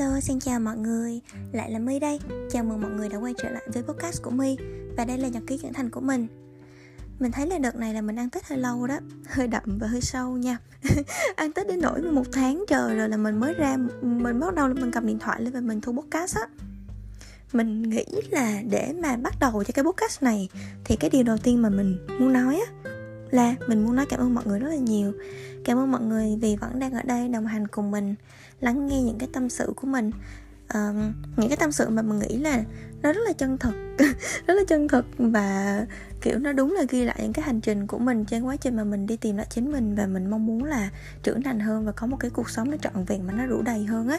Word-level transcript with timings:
Hello, 0.00 0.20
xin 0.20 0.40
chào 0.40 0.60
mọi 0.60 0.76
người, 0.76 1.20
lại 1.52 1.70
là 1.70 1.78
My 1.78 1.98
đây. 1.98 2.20
Chào 2.50 2.64
mừng 2.64 2.80
mọi 2.80 2.90
người 2.90 3.08
đã 3.08 3.18
quay 3.18 3.34
trở 3.42 3.50
lại 3.50 3.62
với 3.74 3.82
podcast 3.82 4.22
của 4.22 4.30
My 4.30 4.56
Và 4.96 5.04
đây 5.04 5.18
là 5.18 5.28
nhật 5.28 5.42
ký 5.46 5.58
trưởng 5.62 5.72
thành 5.72 5.90
của 5.90 6.00
mình. 6.00 6.26
Mình 7.18 7.32
thấy 7.32 7.46
là 7.46 7.58
đợt 7.58 7.76
này 7.76 7.94
là 7.94 8.00
mình 8.00 8.16
ăn 8.16 8.30
Tết 8.30 8.46
hơi 8.46 8.58
lâu 8.58 8.86
đó 8.86 8.98
Hơi 9.28 9.46
đậm 9.46 9.78
và 9.78 9.86
hơi 9.86 10.00
sâu 10.00 10.36
nha. 10.36 10.58
Ăn 11.36 11.52
Tết 11.52 11.68
đến 11.68 11.80
nỗi 11.80 12.02
một 12.02 12.26
tháng 12.32 12.64
trời 12.68 12.94
rồi 12.94 13.08
là 13.08 13.16
mình 13.16 13.40
mới 13.40 13.54
ra 13.54 13.76
Mình 14.02 14.40
bắt 14.40 14.54
đầu 14.54 14.68
là 14.68 14.74
mình 14.74 14.90
cầm 14.90 15.06
điện 15.06 15.18
thoại 15.18 15.42
lên 15.42 15.52
và 15.52 15.60
mình 15.60 15.80
thu 15.80 15.92
podcast 15.92 16.36
á. 16.36 16.46
Mình 17.52 17.82
nghĩ 17.82 18.06
là 18.30 18.62
để 18.70 18.92
mà 19.02 19.16
bắt 19.16 19.34
đầu 19.40 19.64
cho 19.64 19.72
cái 19.74 19.84
podcast 19.84 20.22
này 20.22 20.48
Thì 20.84 20.96
cái 20.96 21.10
điều 21.10 21.22
đầu 21.22 21.36
tiên 21.36 21.62
mà 21.62 21.68
mình 21.68 22.06
muốn 22.18 22.32
nói 22.32 22.60
á 22.66 22.79
là 23.30 23.54
mình 23.66 23.84
muốn 23.84 23.96
nói 23.96 24.06
cảm 24.06 24.20
ơn 24.20 24.34
mọi 24.34 24.44
người 24.46 24.58
rất 24.58 24.68
là 24.68 24.76
nhiều. 24.76 25.12
Cảm 25.64 25.78
ơn 25.78 25.92
mọi 25.92 26.00
người 26.02 26.38
vì 26.40 26.56
vẫn 26.56 26.78
đang 26.78 26.92
ở 26.92 27.02
đây 27.02 27.28
đồng 27.28 27.46
hành 27.46 27.68
cùng 27.68 27.90
mình 27.90 28.14
lắng 28.60 28.86
nghe 28.86 29.02
những 29.02 29.18
cái 29.18 29.28
tâm 29.32 29.48
sự 29.48 29.72
của 29.76 29.86
mình. 29.86 30.10
Uh, 30.78 30.96
những 31.36 31.48
cái 31.48 31.56
tâm 31.56 31.72
sự 31.72 31.88
mà 31.88 32.02
mình 32.02 32.18
nghĩ 32.18 32.36
là 32.36 32.64
nó 33.02 33.12
rất 33.12 33.20
là 33.26 33.32
chân 33.32 33.58
thực 33.58 33.74
rất 34.46 34.54
là 34.54 34.62
chân 34.68 34.88
thực 34.88 35.06
và 35.18 35.86
kiểu 36.20 36.38
nó 36.38 36.52
đúng 36.52 36.72
là 36.72 36.84
ghi 36.88 37.04
lại 37.04 37.16
những 37.22 37.32
cái 37.32 37.44
hành 37.44 37.60
trình 37.60 37.86
của 37.86 37.98
mình 37.98 38.24
trên 38.24 38.44
quá 38.44 38.56
trình 38.56 38.76
mà 38.76 38.84
mình 38.84 39.06
đi 39.06 39.16
tìm 39.16 39.36
lại 39.36 39.46
chính 39.50 39.72
mình 39.72 39.94
và 39.94 40.06
mình 40.06 40.30
mong 40.30 40.46
muốn 40.46 40.64
là 40.64 40.90
trưởng 41.22 41.42
thành 41.42 41.60
hơn 41.60 41.86
và 41.86 41.92
có 41.92 42.06
một 42.06 42.16
cái 42.20 42.30
cuộc 42.30 42.50
sống 42.50 42.70
nó 42.70 42.76
trọn 42.76 43.04
vẹn 43.04 43.26
mà 43.26 43.32
nó 43.32 43.46
đủ 43.46 43.62
đầy 43.62 43.84
hơn 43.84 44.08
á 44.08 44.18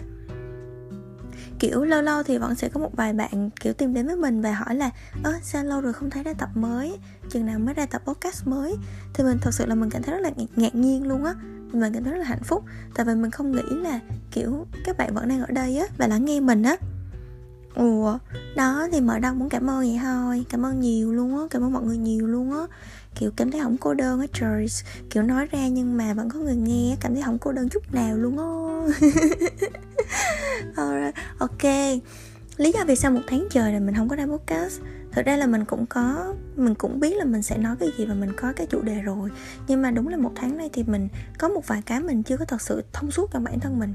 kiểu 1.61 1.83
lâu 1.83 2.01
lâu 2.01 2.23
thì 2.23 2.37
vẫn 2.37 2.55
sẽ 2.55 2.69
có 2.69 2.79
một 2.79 2.95
vài 2.95 3.13
bạn, 3.13 3.49
kiểu, 3.59 3.73
tìm 3.73 3.93
đến 3.93 4.07
với 4.07 4.15
mình 4.15 4.41
và 4.41 4.53
hỏi 4.53 4.75
là, 4.75 4.89
ơ, 5.23 5.33
sao 5.43 5.63
lâu 5.63 5.81
rồi 5.81 5.93
không 5.93 6.09
thấy 6.09 6.23
ra 6.23 6.33
tập 6.33 6.49
mới? 6.55 6.97
Chừng 7.29 7.45
nào 7.45 7.59
mới 7.59 7.73
ra 7.73 7.85
tập 7.85 8.01
podcast 8.05 8.47
mới? 8.47 8.75
Thì 9.13 9.23
mình 9.23 9.37
thật 9.41 9.53
sự 9.53 9.65
là 9.65 9.75
mình 9.75 9.89
cảm 9.89 10.03
thấy 10.03 10.15
rất 10.15 10.21
là 10.21 10.31
ngạc 10.55 10.75
nhiên 10.75 11.07
luôn 11.07 11.23
á. 11.23 11.33
Mình 11.71 11.93
cảm 11.93 12.03
thấy 12.03 12.13
rất 12.13 12.19
là 12.19 12.25
hạnh 12.25 12.43
phúc. 12.43 12.63
Tại 12.95 13.05
vì 13.05 13.15
mình 13.15 13.31
không 13.31 13.51
nghĩ 13.51 13.61
là, 13.69 13.99
kiểu, 14.31 14.65
các 14.85 14.97
bạn 14.97 15.13
vẫn 15.13 15.27
đang 15.27 15.41
ở 15.41 15.51
đây 15.51 15.77
á 15.77 15.85
và 15.97 16.07
lắng 16.07 16.25
nghe 16.25 16.39
mình 16.39 16.63
á 16.63 16.75
ủa, 17.75 18.17
đó 18.55 18.87
thì 18.91 19.01
mở 19.01 19.19
đông 19.19 19.39
muốn 19.39 19.49
cảm 19.49 19.69
ơn 19.69 19.79
vậy 19.79 19.99
thôi. 20.01 20.45
Cảm 20.49 20.65
ơn 20.65 20.79
nhiều 20.79 21.13
luôn 21.13 21.37
á, 21.37 21.43
cảm 21.49 21.63
ơn 21.63 21.73
mọi 21.73 21.83
người 21.83 21.97
nhiều 21.97 22.27
luôn 22.27 22.51
á. 22.51 22.65
Kiểu 23.15 23.31
cảm 23.35 23.51
thấy 23.51 23.61
không 23.61 23.77
cô 23.77 23.93
đơn 23.93 24.19
á, 24.19 24.27
trời. 24.33 24.65
Kiểu 25.09 25.23
nói 25.23 25.45
ra 25.51 25.67
nhưng 25.67 25.97
mà 25.97 26.13
vẫn 26.13 26.29
có 26.29 26.39
người 26.39 26.55
nghe, 26.55 26.97
cảm 26.99 27.13
thấy 27.13 27.23
không 27.23 27.39
cô 27.39 27.51
đơn 27.51 27.69
chút 27.69 27.93
nào 27.93 28.17
luôn 28.17 28.37
á. 28.37 28.45
Ok. 31.37 31.63
Lý 32.57 32.71
do 32.71 32.79
vì 32.87 32.95
sao 32.95 33.11
một 33.11 33.21
tháng 33.27 33.47
trời 33.51 33.73
là 33.73 33.79
mình 33.79 33.95
không 33.95 34.09
có 34.09 34.15
ra 34.15 34.25
podcast? 34.25 34.81
Thực 35.11 35.25
ra 35.25 35.37
là 35.37 35.47
mình 35.47 35.65
cũng 35.65 35.85
có, 35.85 36.33
mình 36.55 36.75
cũng 36.75 36.99
biết 36.99 37.17
là 37.17 37.25
mình 37.25 37.41
sẽ 37.41 37.57
nói 37.57 37.75
cái 37.79 37.91
gì 37.97 38.05
và 38.05 38.13
mình 38.13 38.31
có 38.37 38.53
cái 38.55 38.67
chủ 38.67 38.81
đề 38.81 39.01
rồi. 39.01 39.29
Nhưng 39.67 39.81
mà 39.81 39.91
đúng 39.91 40.07
là 40.07 40.17
một 40.17 40.31
tháng 40.35 40.57
nay 40.57 40.69
thì 40.73 40.83
mình 40.83 41.07
có 41.37 41.49
một 41.49 41.67
vài 41.67 41.81
cái 41.85 42.01
mình 42.01 42.23
chưa 42.23 42.37
có 42.37 42.45
thật 42.45 42.61
sự 42.61 42.83
thông 42.93 43.11
suốt 43.11 43.29
cho 43.33 43.39
bản 43.39 43.59
thân 43.59 43.79
mình 43.79 43.93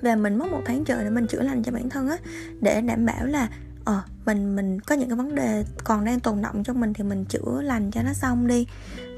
và 0.00 0.16
mình 0.16 0.38
mất 0.38 0.48
một 0.50 0.62
tháng 0.64 0.84
trời 0.84 1.04
để 1.04 1.10
mình 1.10 1.26
chữa 1.26 1.42
lành 1.42 1.62
cho 1.62 1.72
bản 1.72 1.90
thân 1.90 2.08
á, 2.08 2.16
để 2.60 2.80
đảm 2.80 3.06
bảo 3.06 3.26
là 3.26 3.48
ờ 3.84 4.02
mình 4.26 4.56
mình 4.56 4.80
có 4.80 4.94
những 4.94 5.08
cái 5.08 5.16
vấn 5.16 5.34
đề 5.34 5.64
còn 5.84 6.04
đang 6.04 6.20
tồn 6.20 6.42
động 6.42 6.64
trong 6.64 6.80
mình 6.80 6.94
thì 6.94 7.04
mình 7.04 7.24
chữa 7.24 7.62
lành 7.62 7.90
cho 7.90 8.02
nó 8.02 8.12
xong 8.12 8.46
đi. 8.46 8.66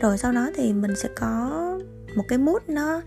Rồi 0.01 0.19
sau 0.19 0.33
đó 0.33 0.51
thì 0.57 0.73
mình 0.73 0.97
sẽ 0.97 1.09
có 1.17 1.61
một 2.17 2.25
cái 2.29 2.39
mood 2.39 2.63
nó 2.69 3.03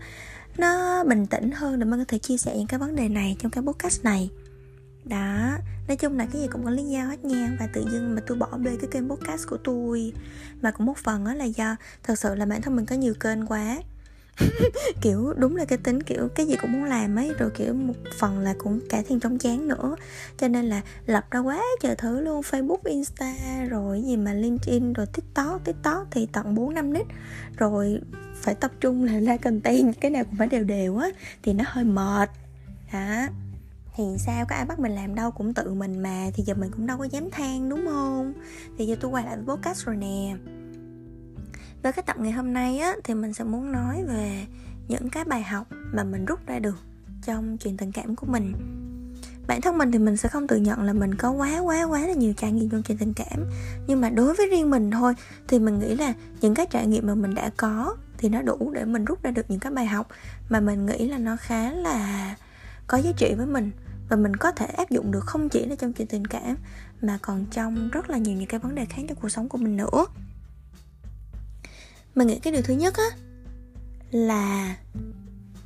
nó 0.58 1.04
bình 1.04 1.26
tĩnh 1.26 1.50
hơn 1.50 1.78
để 1.78 1.84
mình 1.84 2.00
có 2.00 2.04
thể 2.08 2.18
chia 2.18 2.36
sẻ 2.36 2.56
những 2.56 2.66
cái 2.66 2.78
vấn 2.78 2.96
đề 2.96 3.08
này 3.08 3.36
trong 3.40 3.50
cái 3.50 3.64
podcast 3.64 4.04
này. 4.04 4.30
Đó, 5.04 5.50
nói 5.88 5.96
chung 5.96 6.18
là 6.18 6.26
cái 6.32 6.42
gì 6.42 6.48
cũng 6.52 6.64
có 6.64 6.70
lý 6.70 6.84
do 6.84 7.04
hết 7.04 7.24
nha, 7.24 7.56
và 7.60 7.68
tự 7.72 7.84
dưng 7.92 8.14
mà 8.14 8.22
tôi 8.26 8.38
bỏ 8.38 8.48
bê 8.58 8.70
cái 8.80 8.90
kênh 8.90 9.08
podcast 9.10 9.48
của 9.48 9.56
tôi, 9.64 10.12
mà 10.62 10.70
cũng 10.70 10.86
một 10.86 10.98
phần 10.98 11.24
đó 11.24 11.34
là 11.34 11.44
do 11.44 11.76
thật 12.02 12.18
sự 12.18 12.34
là 12.34 12.46
bản 12.46 12.62
thân 12.62 12.76
mình 12.76 12.86
có 12.86 12.96
nhiều 12.96 13.14
kênh 13.20 13.46
quá. 13.46 13.78
kiểu, 15.00 15.34
đúng 15.36 15.56
là 15.56 15.64
cái 15.64 15.78
tính 15.78 16.02
kiểu 16.02 16.28
cái 16.34 16.46
gì 16.46 16.56
cũng 16.56 16.72
muốn 16.72 16.84
làm 16.84 17.16
ấy, 17.16 17.32
rồi 17.38 17.50
kiểu 17.50 17.74
một 17.74 17.94
phần 18.18 18.38
là 18.38 18.54
cũng 18.58 18.80
cả 18.88 19.02
thiện 19.08 19.20
trong 19.20 19.38
chán 19.38 19.68
nữa. 19.68 19.96
Cho 20.38 20.48
nên 20.48 20.64
là 20.64 20.80
lập 21.06 21.26
ra 21.30 21.40
quá 21.40 21.62
trời 21.80 21.96
thứ 21.96 22.20
luôn, 22.20 22.40
facebook, 22.40 22.78
insta, 22.84 23.34
rồi 23.68 24.02
gì 24.02 24.16
mà 24.16 24.32
linkedin, 24.32 24.92
rồi 24.92 25.06
tiktok. 25.06 25.64
Tiktok 25.64 26.08
thì 26.10 26.28
tận 26.32 26.54
4 26.54 26.74
năm 26.74 26.92
nít 26.92 27.06
rồi 27.56 28.00
phải 28.34 28.54
tập 28.54 28.72
trung 28.80 29.04
là 29.04 29.20
ra 29.20 29.36
content, 29.36 30.00
cái 30.00 30.10
nào 30.10 30.24
cũng 30.24 30.36
phải 30.38 30.48
đều 30.48 30.64
đều 30.64 30.96
á, 30.96 31.08
thì 31.42 31.52
nó 31.52 31.64
hơi 31.66 31.84
mệt. 31.84 32.30
Hả? 32.86 33.28
Thì 33.96 34.04
sao? 34.18 34.44
Có 34.48 34.56
ai 34.56 34.64
bắt 34.64 34.78
mình 34.78 34.92
làm 34.92 35.14
đâu, 35.14 35.30
cũng 35.30 35.54
tự 35.54 35.74
mình 35.74 35.98
mà. 35.98 36.30
Thì 36.34 36.42
giờ 36.42 36.54
mình 36.54 36.70
cũng 36.70 36.86
đâu 36.86 36.98
có 36.98 37.04
dám 37.04 37.30
than, 37.30 37.68
đúng 37.68 37.86
không? 37.86 38.32
Thì 38.78 38.86
giờ 38.86 38.96
tôi 39.00 39.10
quay 39.10 39.24
lại 39.24 39.36
với 39.36 39.56
podcast 39.56 39.84
rồi 39.84 39.96
nè 39.96 40.36
với 41.84 41.92
cái 41.92 42.02
tập 42.02 42.16
ngày 42.18 42.32
hôm 42.32 42.52
nay 42.52 42.78
á, 42.78 42.94
thì 43.04 43.14
mình 43.14 43.32
sẽ 43.32 43.44
muốn 43.44 43.72
nói 43.72 44.04
về 44.08 44.46
những 44.88 45.10
cái 45.10 45.24
bài 45.24 45.42
học 45.42 45.66
mà 45.92 46.04
mình 46.04 46.24
rút 46.24 46.46
ra 46.46 46.58
được 46.58 46.76
trong 47.22 47.58
chuyện 47.58 47.76
tình 47.76 47.92
cảm 47.92 48.16
của 48.16 48.26
mình. 48.26 48.52
Bản 49.46 49.60
thân 49.60 49.78
mình 49.78 49.92
thì 49.92 49.98
mình 49.98 50.16
sẽ 50.16 50.28
không 50.28 50.46
tự 50.46 50.56
nhận 50.56 50.82
là 50.82 50.92
mình 50.92 51.14
có 51.14 51.30
quá 51.30 51.58
quá 51.58 51.84
quá 51.84 52.00
là 52.00 52.12
nhiều 52.12 52.32
trải 52.36 52.52
nghiệm 52.52 52.70
trong 52.70 52.82
chuyện 52.82 52.98
tình 52.98 53.12
cảm. 53.14 53.44
Nhưng 53.86 54.00
mà 54.00 54.10
đối 54.10 54.34
với 54.34 54.46
riêng 54.46 54.70
mình 54.70 54.90
thôi, 54.90 55.14
thì 55.48 55.58
mình 55.58 55.78
nghĩ 55.78 55.94
là 55.94 56.12
những 56.40 56.54
cái 56.54 56.66
trải 56.70 56.86
nghiệm 56.86 57.06
mà 57.06 57.14
mình 57.14 57.34
đã 57.34 57.50
có 57.56 57.96
thì 58.18 58.28
nó 58.28 58.42
đủ 58.42 58.70
để 58.74 58.84
mình 58.84 59.04
rút 59.04 59.22
ra 59.22 59.30
được 59.30 59.50
những 59.50 59.60
cái 59.60 59.72
bài 59.72 59.86
học 59.86 60.08
mà 60.48 60.60
mình 60.60 60.86
nghĩ 60.86 61.08
là 61.08 61.18
nó 61.18 61.36
khá 61.36 61.72
là 61.72 62.34
có 62.86 62.98
giá 62.98 63.10
trị 63.16 63.34
với 63.36 63.46
mình. 63.46 63.70
Và 64.08 64.16
mình 64.16 64.36
có 64.36 64.50
thể 64.50 64.66
áp 64.66 64.90
dụng 64.90 65.10
được 65.10 65.24
không 65.26 65.48
chỉ 65.48 65.66
là 65.66 65.76
trong 65.76 65.92
chuyện 65.92 66.08
tình 66.08 66.26
cảm, 66.26 66.56
mà 67.02 67.18
còn 67.22 67.44
trong 67.50 67.90
rất 67.90 68.10
là 68.10 68.18
nhiều 68.18 68.36
những 68.36 68.48
cái 68.48 68.60
vấn 68.60 68.74
đề 68.74 68.84
khác 68.84 69.02
trong 69.08 69.18
cuộc 69.22 69.28
sống 69.28 69.48
của 69.48 69.58
mình 69.58 69.76
nữa 69.76 70.06
mình 72.14 72.28
nghĩ 72.28 72.38
cái 72.38 72.52
điều 72.52 72.62
thứ 72.62 72.74
nhất 72.74 72.94
á, 72.96 73.16
là 74.10 74.76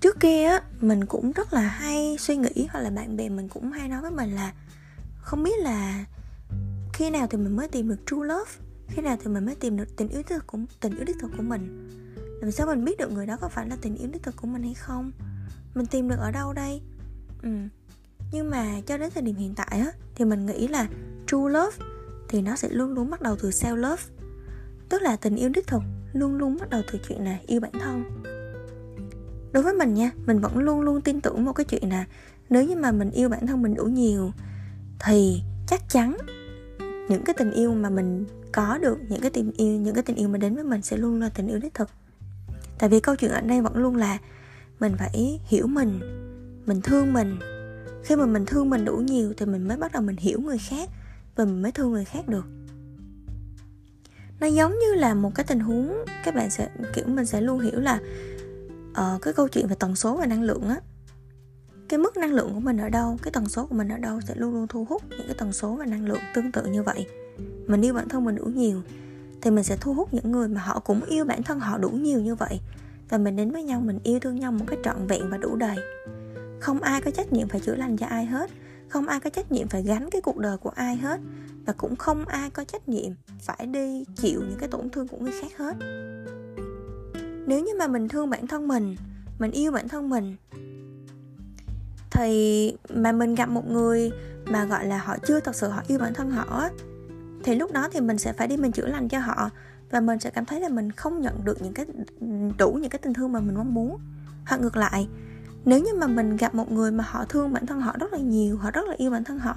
trước 0.00 0.20
kia 0.20 0.44
á, 0.44 0.62
mình 0.80 1.06
cũng 1.06 1.32
rất 1.32 1.52
là 1.52 1.60
hay 1.60 2.16
suy 2.18 2.36
nghĩ 2.36 2.66
hoặc 2.70 2.80
là 2.80 2.90
bạn 2.90 3.16
bè 3.16 3.28
mình 3.28 3.48
cũng 3.48 3.70
hay 3.72 3.88
nói 3.88 4.02
với 4.02 4.10
mình 4.10 4.34
là 4.34 4.52
không 5.20 5.42
biết 5.42 5.58
là 5.62 6.04
khi 6.92 7.10
nào 7.10 7.26
thì 7.30 7.38
mình 7.38 7.56
mới 7.56 7.68
tìm 7.68 7.88
được 7.88 8.00
true 8.06 8.26
love, 8.26 8.50
khi 8.88 9.02
nào 9.02 9.16
thì 9.20 9.30
mình 9.30 9.46
mới 9.46 9.54
tìm 9.54 9.76
được 9.76 9.96
tình 9.96 10.08
yêu 10.08 10.18
đích 10.18 10.26
thực 10.26 10.46
của, 10.46 10.58
tình 10.80 10.96
yêu 10.96 11.04
đích 11.04 11.16
thực 11.20 11.30
của 11.36 11.42
mình. 11.42 11.88
Làm 12.40 12.50
sao 12.50 12.66
mình 12.66 12.84
biết 12.84 12.98
được 12.98 13.12
người 13.12 13.26
đó 13.26 13.36
có 13.40 13.48
phải 13.48 13.68
là 13.68 13.76
tình 13.80 13.96
yêu 13.96 14.08
đích 14.12 14.22
thực 14.22 14.36
của 14.36 14.46
mình 14.46 14.62
hay 14.62 14.74
không? 14.74 15.12
Mình 15.74 15.86
tìm 15.86 16.08
được 16.08 16.18
ở 16.18 16.30
đâu 16.30 16.52
đây? 16.52 16.82
Ừ. 17.42 17.50
Nhưng 18.32 18.50
mà 18.50 18.80
cho 18.86 18.98
đến 18.98 19.10
thời 19.14 19.22
điểm 19.22 19.36
hiện 19.36 19.54
tại 19.54 19.80
á, 19.80 19.92
thì 20.14 20.24
mình 20.24 20.46
nghĩ 20.46 20.68
là 20.68 20.88
true 21.26 21.50
love 21.50 21.76
thì 22.28 22.42
nó 22.42 22.56
sẽ 22.56 22.68
luôn 22.68 22.92
luôn 22.94 23.10
bắt 23.10 23.22
đầu 23.22 23.36
từ 23.36 23.50
self 23.50 23.76
love, 23.76 24.02
tức 24.88 25.02
là 25.02 25.16
tình 25.16 25.36
yêu 25.36 25.48
đích 25.48 25.66
thực 25.66 25.82
luôn 26.18 26.34
luôn 26.34 26.56
bắt 26.60 26.70
đầu 26.70 26.82
từ 26.92 26.98
chuyện 27.08 27.24
là 27.24 27.38
yêu 27.46 27.60
bản 27.60 27.72
thân. 27.72 28.04
Đối 29.52 29.62
với 29.62 29.74
mình 29.74 29.94
nha, 29.94 30.10
mình 30.26 30.40
vẫn 30.40 30.58
luôn 30.58 30.80
luôn 30.80 31.00
tin 31.00 31.20
tưởng 31.20 31.44
một 31.44 31.52
cái 31.52 31.64
chuyện 31.64 31.88
là 31.88 32.04
nếu 32.50 32.64
như 32.64 32.76
mà 32.76 32.92
mình 32.92 33.10
yêu 33.10 33.28
bản 33.28 33.46
thân 33.46 33.62
mình 33.62 33.74
đủ 33.74 33.84
nhiều 33.84 34.32
thì 35.00 35.42
chắc 35.66 35.88
chắn 35.88 36.16
những 37.08 37.24
cái 37.24 37.34
tình 37.38 37.50
yêu 37.50 37.74
mà 37.74 37.90
mình 37.90 38.24
có 38.52 38.78
được, 38.78 38.98
những 39.08 39.20
cái 39.20 39.30
tình 39.30 39.52
yêu, 39.52 39.80
những 39.80 39.94
cái 39.94 40.02
tình 40.02 40.16
yêu 40.16 40.28
mà 40.28 40.38
đến 40.38 40.54
với 40.54 40.64
mình 40.64 40.82
sẽ 40.82 40.96
luôn 40.96 41.20
là 41.20 41.28
tình 41.28 41.46
yêu 41.46 41.58
đích 41.58 41.74
thực. 41.74 41.90
Tại 42.78 42.88
vì 42.88 43.00
câu 43.00 43.16
chuyện 43.16 43.30
ở 43.30 43.40
đây 43.40 43.60
vẫn 43.60 43.76
luôn 43.76 43.96
là 43.96 44.18
mình 44.80 44.92
phải 44.98 45.40
hiểu 45.48 45.66
mình 45.66 46.00
mình 46.66 46.80
thương 46.80 47.12
mình. 47.12 47.38
Khi 48.04 48.16
mà 48.16 48.26
mình 48.26 48.46
thương 48.46 48.70
mình 48.70 48.84
đủ 48.84 48.96
nhiều 48.96 49.32
thì 49.36 49.46
mình 49.46 49.68
mới 49.68 49.76
bắt 49.76 49.92
đầu 49.92 50.02
mình 50.02 50.16
hiểu 50.16 50.40
người 50.40 50.58
khác 50.58 50.90
và 51.36 51.44
mình 51.44 51.62
mới 51.62 51.72
thương 51.72 51.92
người 51.92 52.04
khác 52.04 52.28
được 52.28 52.44
nó 54.40 54.46
giống 54.46 54.72
như 54.78 54.94
là 54.94 55.14
một 55.14 55.34
cái 55.34 55.46
tình 55.48 55.60
huống 55.60 56.04
các 56.24 56.34
bạn 56.34 56.50
sẽ 56.50 56.68
kiểu 56.94 57.04
mình 57.06 57.26
sẽ 57.26 57.40
luôn 57.40 57.60
hiểu 57.60 57.80
là 57.80 58.00
uh, 58.90 59.22
cái 59.22 59.34
câu 59.34 59.48
chuyện 59.48 59.66
về 59.66 59.74
tần 59.78 59.96
số 59.96 60.16
và 60.16 60.26
năng 60.26 60.42
lượng 60.42 60.68
á. 60.68 60.80
Cái 61.88 61.98
mức 61.98 62.16
năng 62.16 62.32
lượng 62.32 62.54
của 62.54 62.60
mình 62.60 62.78
ở 62.78 62.88
đâu 62.88 63.16
cái 63.22 63.32
tần 63.32 63.48
số 63.48 63.66
của 63.66 63.74
mình 63.74 63.88
ở 63.88 63.96
đâu 63.96 64.20
sẽ 64.20 64.34
luôn 64.34 64.54
luôn 64.54 64.66
thu 64.68 64.86
hút 64.88 65.02
những 65.10 65.26
cái 65.26 65.36
tần 65.38 65.52
số 65.52 65.74
và 65.74 65.84
năng 65.84 66.06
lượng 66.06 66.20
tương 66.34 66.52
tự 66.52 66.64
như 66.64 66.82
vậy. 66.82 67.06
Mình 67.66 67.82
yêu 67.82 67.94
bản 67.94 68.08
thân 68.08 68.24
mình 68.24 68.36
đủ 68.36 68.44
nhiều 68.44 68.82
thì 69.42 69.50
mình 69.50 69.64
sẽ 69.64 69.76
thu 69.80 69.94
hút 69.94 70.14
những 70.14 70.32
người 70.32 70.48
mà 70.48 70.60
họ 70.60 70.80
cũng 70.80 71.04
yêu 71.04 71.24
bản 71.24 71.42
thân 71.42 71.60
họ 71.60 71.78
đủ 71.78 71.90
nhiều 71.90 72.20
như 72.20 72.34
vậy. 72.34 72.60
Và 73.08 73.18
mình 73.18 73.36
đến 73.36 73.50
với 73.50 73.62
nhau 73.62 73.80
mình 73.80 73.98
yêu 74.02 74.20
thương 74.20 74.40
nhau 74.40 74.52
một 74.52 74.64
cách 74.68 74.78
trọn 74.84 75.06
vẹn 75.06 75.30
và 75.30 75.36
đủ 75.36 75.56
đầy. 75.56 75.76
Không 76.60 76.80
ai 76.80 77.02
có 77.02 77.10
trách 77.10 77.32
nhiệm 77.32 77.48
phải 77.48 77.60
chữa 77.60 77.74
lành 77.74 77.96
cho 77.96 78.06
ai 78.06 78.26
hết 78.26 78.50
không 78.88 79.08
ai 79.08 79.20
có 79.20 79.30
trách 79.30 79.52
nhiệm 79.52 79.68
phải 79.68 79.82
gánh 79.82 80.10
cái 80.10 80.20
cuộc 80.20 80.36
đời 80.36 80.56
của 80.56 80.70
ai 80.70 80.96
hết 80.96 81.20
và 81.68 81.74
cũng 81.76 81.96
không 81.96 82.24
ai 82.24 82.50
có 82.50 82.64
trách 82.64 82.88
nhiệm 82.88 83.12
phải 83.40 83.66
đi 83.66 84.04
chịu 84.16 84.40
những 84.40 84.58
cái 84.58 84.68
tổn 84.68 84.90
thương 84.90 85.08
của 85.08 85.16
người 85.20 85.32
khác 85.40 85.58
hết. 85.58 85.76
Nếu 87.46 87.60
như 87.64 87.72
mà 87.78 87.86
mình 87.86 88.08
thương 88.08 88.30
bản 88.30 88.46
thân 88.46 88.68
mình 88.68 88.96
mình 89.38 89.50
yêu 89.50 89.72
bản 89.72 89.88
thân 89.88 90.10
mình, 90.10 90.36
thì 92.10 92.76
mà 92.94 93.12
mình 93.12 93.34
gặp 93.34 93.48
một 93.48 93.70
người 93.70 94.10
mà, 94.46 94.64
gọi 94.64 94.86
là, 94.86 94.98
họ 94.98 95.16
chưa 95.26 95.40
thật 95.40 95.54
sự 95.54 95.68
họ 95.68 95.82
yêu 95.88 95.98
bản 95.98 96.14
thân 96.14 96.30
họ 96.30 96.68
thì 97.44 97.54
lúc 97.54 97.72
đó 97.72 97.88
thì 97.92 98.00
mình 98.00 98.18
sẽ 98.18 98.32
phải 98.32 98.48
đi 98.48 98.56
mình 98.56 98.72
chữa 98.72 98.86
lành 98.86 99.08
cho 99.08 99.18
họ. 99.18 99.50
Và 99.90 100.00
mình 100.00 100.20
sẽ 100.20 100.30
cảm 100.30 100.44
thấy 100.44 100.60
là 100.60 100.68
mình 100.68 100.92
không 100.92 101.20
nhận 101.20 101.44
được 101.44 101.62
những 101.62 101.74
cái, 101.74 101.86
đủ 102.58 102.72
những 102.72 102.90
cái 102.90 102.98
tình 102.98 103.14
thương 103.14 103.32
mà 103.32 103.40
mình 103.40 103.54
mong 103.54 103.74
muốn. 103.74 103.98
Hoặc 104.46 104.60
ngược 104.60 104.76
lại, 104.76 105.08
nếu 105.64 105.80
như 105.80 105.90
mà 105.94 106.06
mình 106.06 106.36
gặp 106.36 106.54
một 106.54 106.72
người 106.72 106.92
mà 106.92 107.04
họ 107.08 107.24
thương 107.28 107.52
bản 107.52 107.66
thân 107.66 107.80
họ 107.80 107.96
rất 108.00 108.12
là 108.12 108.18
nhiều, 108.18 108.56
họ 108.56 108.70
rất 108.70 108.88
là 108.88 108.94
yêu 108.98 109.10
bản 109.10 109.24
thân 109.24 109.38
họ 109.38 109.56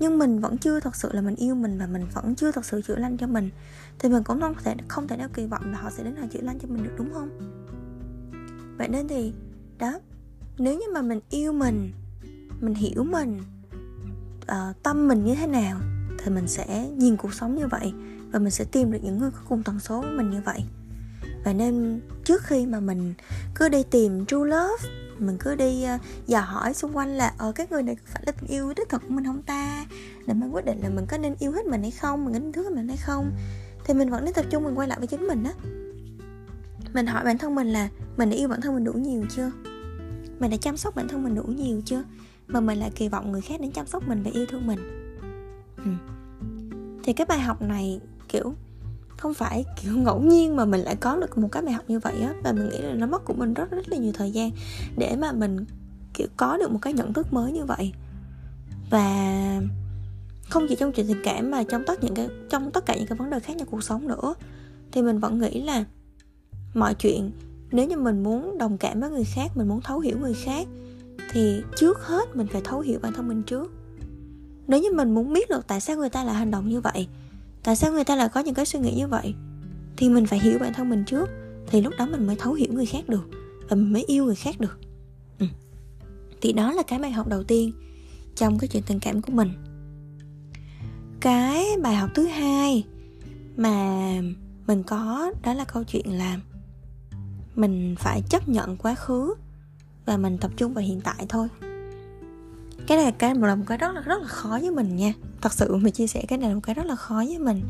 nhưng 0.00 0.18
mình 0.18 0.40
vẫn 0.40 0.58
chưa 0.58 0.80
thật 0.80 0.96
sự 0.96 1.12
là 1.12 1.20
mình 1.20 1.36
yêu 1.36 1.54
mình 1.54 1.78
và 1.78 1.86
mình 1.86 2.06
vẫn 2.14 2.34
chưa 2.34 2.52
thật 2.52 2.64
sự 2.64 2.82
chữa 2.82 2.96
lành 2.96 3.16
cho 3.16 3.26
mình. 3.26 3.50
Thì 3.98 4.08
mình 4.08 4.22
cũng 4.22 4.40
không 4.40 4.54
thể 4.64 4.74
không 4.88 5.08
thể 5.08 5.16
nào 5.16 5.28
kỳ 5.34 5.46
vọng 5.46 5.72
là 5.72 5.78
họ 5.78 5.90
sẽ 5.90 6.04
đến 6.04 6.16
họ 6.16 6.26
chữa 6.30 6.40
lành 6.42 6.58
cho 6.58 6.68
mình 6.68 6.82
được 6.82 6.92
đúng 6.96 7.12
không? 7.12 7.28
Vậy 8.78 8.88
nên 8.88 9.08
thì 9.08 9.32
đó 9.78 10.00
nếu 10.58 10.74
như 10.74 10.86
mà 10.94 11.02
mình 11.02 11.20
yêu 11.30 11.52
mình 11.52 11.92
mình 12.60 12.74
hiểu 12.74 13.04
mình 13.04 13.40
uh, 14.42 14.82
tâm 14.82 15.08
mình 15.08 15.24
như 15.24 15.34
thế 15.34 15.46
nào 15.46 15.80
thì 16.18 16.30
mình 16.30 16.48
sẽ 16.48 16.88
nhìn 16.96 17.16
cuộc 17.16 17.34
sống 17.34 17.56
như 17.56 17.66
vậy 17.66 17.92
và 18.32 18.38
mình 18.38 18.50
sẽ 18.50 18.64
tìm 18.64 18.92
được 18.92 18.98
những 19.02 19.18
người 19.18 19.30
có 19.30 19.38
cùng 19.48 19.62
tần 19.62 19.80
số 19.80 20.00
với 20.00 20.12
mình 20.12 20.30
như 20.30 20.40
vậy. 20.44 20.64
Và 21.44 21.52
nên 21.52 22.00
trước 22.24 22.42
khi 22.42 22.66
mà 22.66 22.80
mình 22.80 23.14
cứ 23.54 23.68
đi 23.68 23.82
tìm 23.82 24.26
true 24.26 24.38
love 24.38 24.88
mình 25.20 25.36
cứ 25.40 25.54
đi 25.54 25.84
uh, 25.94 26.00
dò 26.26 26.40
hỏi 26.40 26.74
xung 26.74 26.96
quanh 26.96 27.16
là 27.16 27.26
ở 27.26 27.46
ờ, 27.46 27.52
cái 27.52 27.66
người 27.70 27.82
này 27.82 27.96
phải 28.04 28.22
là 28.26 28.32
tình 28.32 28.50
yêu 28.50 28.72
đích 28.76 28.88
thực 28.88 29.02
của 29.02 29.14
mình 29.14 29.24
không 29.24 29.42
ta? 29.42 29.86
Để 30.26 30.34
mình 30.34 30.54
quyết 30.54 30.64
định 30.64 30.80
là 30.82 30.88
mình 30.88 31.06
có 31.08 31.18
nên 31.18 31.34
yêu 31.38 31.52
hết 31.52 31.66
mình 31.66 31.82
hay 31.82 31.90
không 31.90 32.24
mình 32.24 32.34
có 32.34 32.40
nên 32.40 32.52
thương 32.52 32.74
mình 32.74 32.88
hay 32.88 32.96
không? 32.96 33.32
Thì 33.84 33.94
mình 33.94 34.10
vẫn 34.10 34.24
nên 34.24 34.34
tập 34.34 34.44
trung 34.50 34.64
mình 34.64 34.78
quay 34.78 34.88
lại 34.88 34.98
với 34.98 35.06
chính 35.06 35.26
mình 35.26 35.44
á. 35.44 35.52
Mình 36.94 37.06
hỏi 37.06 37.24
bản 37.24 37.38
thân 37.38 37.54
mình 37.54 37.68
là 37.68 37.88
mình 38.16 38.30
đã 38.30 38.36
yêu 38.36 38.48
bản 38.48 38.60
thân 38.60 38.74
mình 38.74 38.84
đủ 38.84 38.92
nhiều 38.92 39.24
chưa? 39.36 39.50
Mình 40.38 40.50
đã 40.50 40.56
chăm 40.56 40.76
sóc 40.76 40.94
bản 40.96 41.08
thân 41.08 41.24
mình 41.24 41.34
đủ 41.34 41.42
nhiều 41.42 41.82
chưa? 41.84 42.02
Mà 42.46 42.60
mình 42.60 42.78
lại 42.78 42.90
kỳ 42.94 43.08
vọng 43.08 43.32
người 43.32 43.40
khác 43.40 43.60
đến 43.60 43.72
chăm 43.72 43.86
sóc 43.86 44.08
mình 44.08 44.22
và 44.22 44.30
yêu 44.34 44.46
thương 44.46 44.66
mình. 44.66 44.78
Ừ. 45.84 45.90
thì 47.02 47.12
cái 47.12 47.26
bài 47.26 47.40
học 47.40 47.62
này 47.62 48.00
kiểu 48.28 48.54
không 49.20 49.34
phải, 49.34 49.64
kiểu, 49.82 49.96
ngẫu 49.96 50.20
nhiên 50.20 50.56
mà 50.56 50.64
mình 50.64 50.80
lại 50.80 50.96
có 50.96 51.16
được 51.16 51.38
một 51.38 51.48
cái 51.52 51.62
bài 51.62 51.72
học 51.72 51.84
như 51.88 51.98
vậy 51.98 52.14
á, 52.20 52.34
và 52.44 52.52
mình 52.52 52.68
nghĩ 52.68 52.78
là 52.78 52.94
nó 52.94 53.06
mất 53.06 53.24
của 53.24 53.34
mình 53.34 53.54
rất 53.54 53.70
rất 53.70 53.88
là 53.88 53.96
nhiều 53.96 54.12
thời 54.12 54.30
gian 54.30 54.50
để 54.96 55.16
mà 55.16 55.32
mình, 55.32 55.64
kiểu, 56.14 56.26
có 56.36 56.56
được 56.56 56.70
một 56.70 56.78
cái 56.82 56.92
nhận 56.92 57.12
thức 57.12 57.32
mới 57.32 57.52
như 57.52 57.64
vậy. 57.64 57.92
Và 58.90 59.60
không 60.48 60.66
chỉ 60.68 60.76
trong 60.76 60.92
chuyện 60.92 61.06
tình 61.08 61.22
cảm 61.24 61.50
mà 61.50 61.62
trong 61.62 61.82
tất 61.86 62.04
những 62.04 62.14
cái, 62.14 62.28
trong 62.50 62.70
tất 62.70 62.86
cả 62.86 62.94
những 62.96 63.06
cái 63.06 63.18
vấn 63.18 63.30
đề 63.30 63.40
khác 63.40 63.56
trong 63.58 63.68
cuộc 63.68 63.84
sống 63.84 64.08
nữa, 64.08 64.34
thì 64.92 65.02
mình 65.02 65.18
vẫn 65.18 65.38
nghĩ 65.38 65.62
là 65.62 65.84
mọi 66.74 66.94
chuyện, 66.94 67.30
nếu 67.70 67.86
như 67.86 67.96
mình 67.96 68.22
muốn 68.22 68.58
đồng 68.58 68.78
cảm 68.78 69.00
với 69.00 69.10
người 69.10 69.24
khác, 69.24 69.50
mình 69.54 69.68
muốn 69.68 69.80
thấu 69.80 69.98
hiểu 69.98 70.18
người 70.18 70.34
khác, 70.34 70.66
thì 71.32 71.62
trước 71.76 71.98
hết 72.00 72.36
mình 72.36 72.46
phải 72.46 72.60
thấu 72.64 72.80
hiểu 72.80 72.98
bản 73.02 73.12
thân 73.12 73.28
mình 73.28 73.42
trước. 73.42 73.72
Nếu 74.66 74.80
như 74.80 74.88
mình 74.92 75.14
muốn 75.14 75.32
biết 75.32 75.50
được 75.50 75.66
tại 75.66 75.80
sao 75.80 75.96
người 75.96 76.10
ta 76.10 76.24
lại 76.24 76.34
hành 76.34 76.50
động 76.50 76.68
như 76.68 76.80
vậy 76.80 77.08
tại 77.62 77.76
sao 77.76 77.92
người 77.92 78.04
ta 78.04 78.16
lại 78.16 78.28
có 78.28 78.40
những 78.40 78.54
cái 78.54 78.66
suy 78.66 78.78
nghĩ 78.78 78.94
như 78.94 79.08
vậy? 79.08 79.34
Thì 79.96 80.08
mình 80.08 80.26
phải 80.26 80.38
hiểu 80.38 80.58
bản 80.58 80.74
thân 80.74 80.88
mình 80.88 81.04
trước, 81.04 81.28
thì 81.66 81.80
lúc 81.80 81.94
đó 81.98 82.06
mình 82.06 82.26
mới 82.26 82.36
thấu 82.36 82.52
hiểu 82.52 82.72
người 82.72 82.86
khác 82.86 83.08
được, 83.08 83.28
và 83.68 83.76
mình 83.76 83.92
mới 83.92 84.04
yêu 84.04 84.24
người 84.24 84.34
khác 84.34 84.60
được. 84.60 84.78
Ừ. 85.38 85.46
thì 86.40 86.52
đó 86.52 86.72
là 86.72 86.82
cái 86.82 86.98
bài 86.98 87.10
học 87.10 87.28
đầu 87.28 87.44
tiên 87.44 87.72
trong 88.36 88.58
cái 88.58 88.68
chuyện 88.68 88.82
tình 88.86 89.00
cảm 89.00 89.22
của 89.22 89.32
mình. 89.32 89.52
Cái 91.20 91.66
bài 91.82 91.94
học 91.94 92.10
thứ 92.14 92.26
hai 92.26 92.84
mà 93.56 94.04
mình 94.66 94.82
có 94.82 95.32
đó 95.42 95.54
là 95.54 95.64
câu 95.64 95.84
chuyện 95.84 96.18
là 96.18 96.40
mình 97.54 97.94
phải 97.98 98.22
chấp 98.30 98.48
nhận 98.48 98.76
quá 98.76 98.94
khứ 98.94 99.34
và 100.06 100.16
mình 100.16 100.38
tập 100.38 100.50
trung 100.56 100.74
vào 100.74 100.84
hiện 100.84 101.00
tại 101.00 101.26
thôi 101.28 101.48
cái 102.90 102.98
này 102.98 103.12
cái 103.12 103.34
một 103.34 103.46
là 103.46 103.54
một 103.54 103.64
cái 103.68 103.78
rất 103.78 103.94
là 103.94 104.00
rất 104.00 104.22
là 104.22 104.28
khó 104.28 104.58
với 104.62 104.70
mình 104.70 104.96
nha. 104.96 105.12
Thật 105.40 105.52
sự 105.52 105.76
mình 105.76 105.92
chia 105.92 106.06
sẻ 106.06 106.24
cái 106.28 106.38
này 106.38 106.48
là 106.48 106.54
một 106.54 106.60
cái 106.64 106.74
rất 106.74 106.86
là 106.86 106.96
khó 106.96 107.14
với 107.14 107.38
mình. 107.38 107.62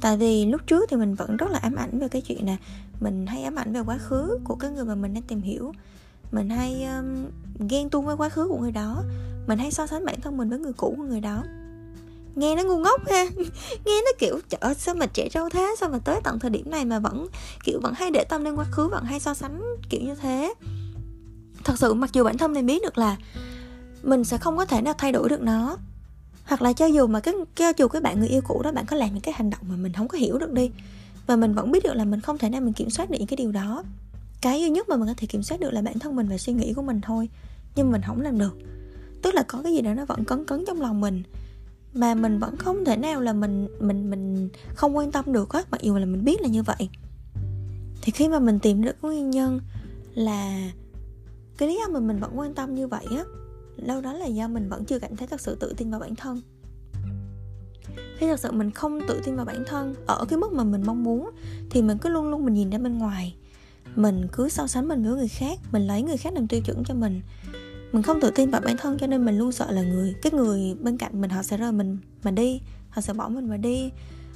Tại 0.00 0.16
vì 0.16 0.46
lúc 0.46 0.60
trước 0.66 0.84
thì 0.90 0.96
mình 0.96 1.14
vẫn 1.14 1.36
rất 1.36 1.50
là 1.50 1.58
ám 1.58 1.76
ảnh 1.76 1.98
về 1.98 2.08
cái 2.08 2.22
chuyện 2.22 2.46
này 2.46 2.58
mình 3.00 3.26
hay 3.26 3.42
ám 3.42 3.54
ảnh 3.54 3.72
về 3.72 3.80
quá 3.80 3.98
khứ 3.98 4.38
của 4.44 4.54
cái 4.54 4.70
người 4.70 4.84
mà 4.84 4.94
mình 4.94 5.14
đang 5.14 5.22
tìm 5.22 5.42
hiểu. 5.42 5.72
Mình 6.32 6.50
hay 6.50 6.84
um, 6.84 7.26
ghen 7.68 7.90
tuông 7.90 8.06
với 8.06 8.16
quá 8.16 8.28
khứ 8.28 8.48
của 8.48 8.58
người 8.58 8.72
đó. 8.72 9.02
Mình 9.46 9.58
hay 9.58 9.70
so 9.70 9.86
sánh 9.86 10.04
bản 10.04 10.20
thân 10.20 10.36
mình 10.36 10.50
với 10.50 10.58
người 10.58 10.72
cũ 10.72 10.94
của 10.96 11.04
người 11.04 11.20
đó. 11.20 11.42
Nghe 12.34 12.56
nó 12.56 12.62
ngu 12.62 12.78
ngốc 12.78 13.00
ha. 13.10 13.24
Nghe 13.84 14.02
nó 14.04 14.10
kiểu 14.18 14.40
trời 14.48 14.74
sao 14.74 14.94
mà 14.94 15.06
trẻ 15.06 15.28
trâu 15.28 15.48
thế? 15.48 15.74
Sao 15.80 15.88
mà 15.88 15.98
tới 16.04 16.20
tận 16.24 16.38
thời 16.38 16.50
điểm 16.50 16.70
này 16.70 16.84
mà 16.84 16.98
vẫn 16.98 17.26
kiểu 17.64 17.80
vẫn 17.82 17.94
hay 17.96 18.10
để 18.10 18.24
tâm 18.24 18.44
đến 18.44 18.54
quá 18.54 18.64
khứ 18.70 18.88
vẫn 18.88 19.04
hay 19.04 19.20
so 19.20 19.34
sánh 19.34 19.62
kiểu 19.90 20.00
như 20.00 20.14
thế? 20.14 20.54
Thật 21.64 21.78
sự 21.78 21.94
mặc 21.94 22.12
dù 22.12 22.24
bản 22.24 22.38
thân 22.38 22.52
mình 22.52 22.66
biết 22.66 22.82
được 22.82 22.98
là 22.98 23.16
mình 24.04 24.24
sẽ 24.24 24.38
không 24.38 24.56
có 24.56 24.64
thể 24.64 24.82
nào 24.82 24.94
thay 24.98 25.12
đổi 25.12 25.28
được 25.28 25.40
nó. 25.40 25.76
Hoặc 26.44 26.62
là 26.62 26.72
cho 26.72 26.86
dù 26.86 27.06
mà 27.06 27.20
cái, 27.20 27.34
cho 27.56 27.72
dù 27.76 27.88
cái 27.88 28.02
bạn 28.02 28.18
người 28.18 28.28
yêu 28.28 28.40
cũ 28.44 28.62
đó, 28.62 28.72
bạn 28.72 28.86
có 28.86 28.96
làm 28.96 29.08
những 29.12 29.20
cái 29.20 29.34
hành 29.36 29.50
động 29.50 29.60
mà 29.68 29.76
mình 29.76 29.92
không 29.92 30.08
có 30.08 30.18
hiểu 30.18 30.38
được 30.38 30.52
đi, 30.52 30.70
và 31.26 31.36
mình 31.36 31.54
vẫn 31.54 31.72
biết 31.72 31.84
được 31.84 31.94
là 31.94 32.04
mình 32.04 32.20
không 32.20 32.38
thể 32.38 32.48
nào 32.48 32.60
mình 32.60 32.72
kiểm 32.72 32.90
soát 32.90 33.10
được 33.10 33.16
những 33.18 33.28
cái 33.28 33.36
điều 33.36 33.52
đó. 33.52 33.84
Cái 34.40 34.60
duy 34.60 34.70
nhất 34.70 34.88
mà 34.88 34.96
mình 34.96 35.08
có 35.08 35.14
thể 35.16 35.26
kiểm 35.26 35.42
soát 35.42 35.60
được 35.60 35.70
là 35.70 35.82
bản 35.82 35.98
thân 35.98 36.16
mình 36.16 36.28
và 36.28 36.38
suy 36.38 36.52
nghĩ 36.52 36.72
của 36.72 36.82
mình 36.82 37.00
thôi, 37.00 37.28
nhưng 37.76 37.92
mình 37.92 38.02
không 38.06 38.20
làm 38.20 38.38
được. 38.38 38.58
Tức 39.22 39.34
là 39.34 39.42
có 39.42 39.62
cái 39.62 39.72
gì 39.72 39.80
đó 39.80 39.94
nó 39.94 40.04
vẫn 40.04 40.24
cấn 40.24 40.44
cấn 40.44 40.64
trong 40.66 40.80
lòng 40.80 41.00
mình, 41.00 41.22
mà 41.94 42.14
mình 42.14 42.38
vẫn 42.38 42.56
không 42.56 42.84
thể 42.84 42.96
nào 42.96 43.20
là 43.20 43.32
mình 43.32 43.68
mình 43.80 44.10
mình 44.10 44.48
không 44.74 44.96
quan 44.96 45.12
tâm 45.12 45.32
được 45.32 45.52
á, 45.52 45.62
mặc 45.70 45.80
dù 45.82 45.98
là 45.98 46.06
mình 46.06 46.24
biết 46.24 46.40
là 46.40 46.48
như 46.48 46.62
vậy. 46.62 46.88
Thì 48.02 48.12
khi 48.12 48.28
mà 48.28 48.38
mình 48.38 48.58
tìm 48.58 48.82
được 48.82 48.96
nguyên 49.02 49.30
nhân 49.30 49.60
là 50.14 50.70
cái 51.56 51.68
lý 51.68 51.78
do 51.80 51.88
mà 51.88 52.00
mình 52.00 52.18
vẫn 52.18 52.38
quan 52.38 52.54
tâm 52.54 52.74
như 52.74 52.86
vậy 52.86 53.06
á 53.10 53.24
lâu 53.76 54.00
đó 54.00 54.12
là 54.12 54.26
do 54.26 54.48
mình 54.48 54.68
vẫn 54.68 54.84
chưa 54.84 54.98
cảm 54.98 55.16
thấy 55.16 55.28
thật 55.28 55.40
sự 55.40 55.56
tự 55.60 55.74
tin 55.76 55.90
vào 55.90 56.00
bản 56.00 56.14
thân. 56.14 56.40
Khi 58.18 58.26
thật 58.26 58.40
sự 58.40 58.52
mình 58.52 58.70
không 58.70 59.00
tự 59.08 59.20
tin 59.24 59.36
vào 59.36 59.44
bản 59.44 59.64
thân, 59.66 59.94
ở 60.06 60.24
cái 60.28 60.38
mức 60.38 60.52
mà 60.52 60.64
mình 60.64 60.82
mong 60.86 61.04
muốn, 61.04 61.30
thì 61.70 61.82
mình 61.82 61.98
cứ 61.98 62.08
luôn 62.08 62.30
luôn 62.30 62.44
mình 62.44 62.54
nhìn 62.54 62.70
ra 62.70 62.78
bên 62.78 62.98
ngoài. 62.98 63.36
Mình 63.96 64.26
cứ 64.32 64.48
so 64.48 64.66
sánh 64.66 64.88
mình 64.88 65.02
với 65.02 65.14
người 65.14 65.28
khác, 65.28 65.58
mình 65.72 65.86
lấy 65.86 66.02
người 66.02 66.16
khác 66.16 66.32
làm 66.34 66.48
tiêu 66.48 66.60
chuẩn 66.60 66.84
cho 66.84 66.94
mình. 66.94 67.20
Mình 67.92 68.02
không 68.02 68.20
tự 68.20 68.30
tin 68.30 68.50
vào 68.50 68.60
bản 68.60 68.76
thân 68.76 68.98
cho 68.98 69.06
nên 69.06 69.24
mình 69.24 69.38
luôn 69.38 69.52
sợ 69.52 69.70
là 69.70 69.82
người, 69.82 70.14
cái 70.22 70.32
người 70.32 70.76
bên 70.80 70.98
cạnh 70.98 71.20
mình 71.20 71.30
họ 71.30 71.42
sẽ 71.42 71.56
rời 71.56 71.72
mình 71.72 71.98
mà 72.22 72.30
đi, 72.30 72.60
họ 72.90 73.00
sẽ 73.00 73.12
bỏ 73.12 73.28
mình 73.28 73.48
mà 73.48 73.56
đi. 73.56 73.90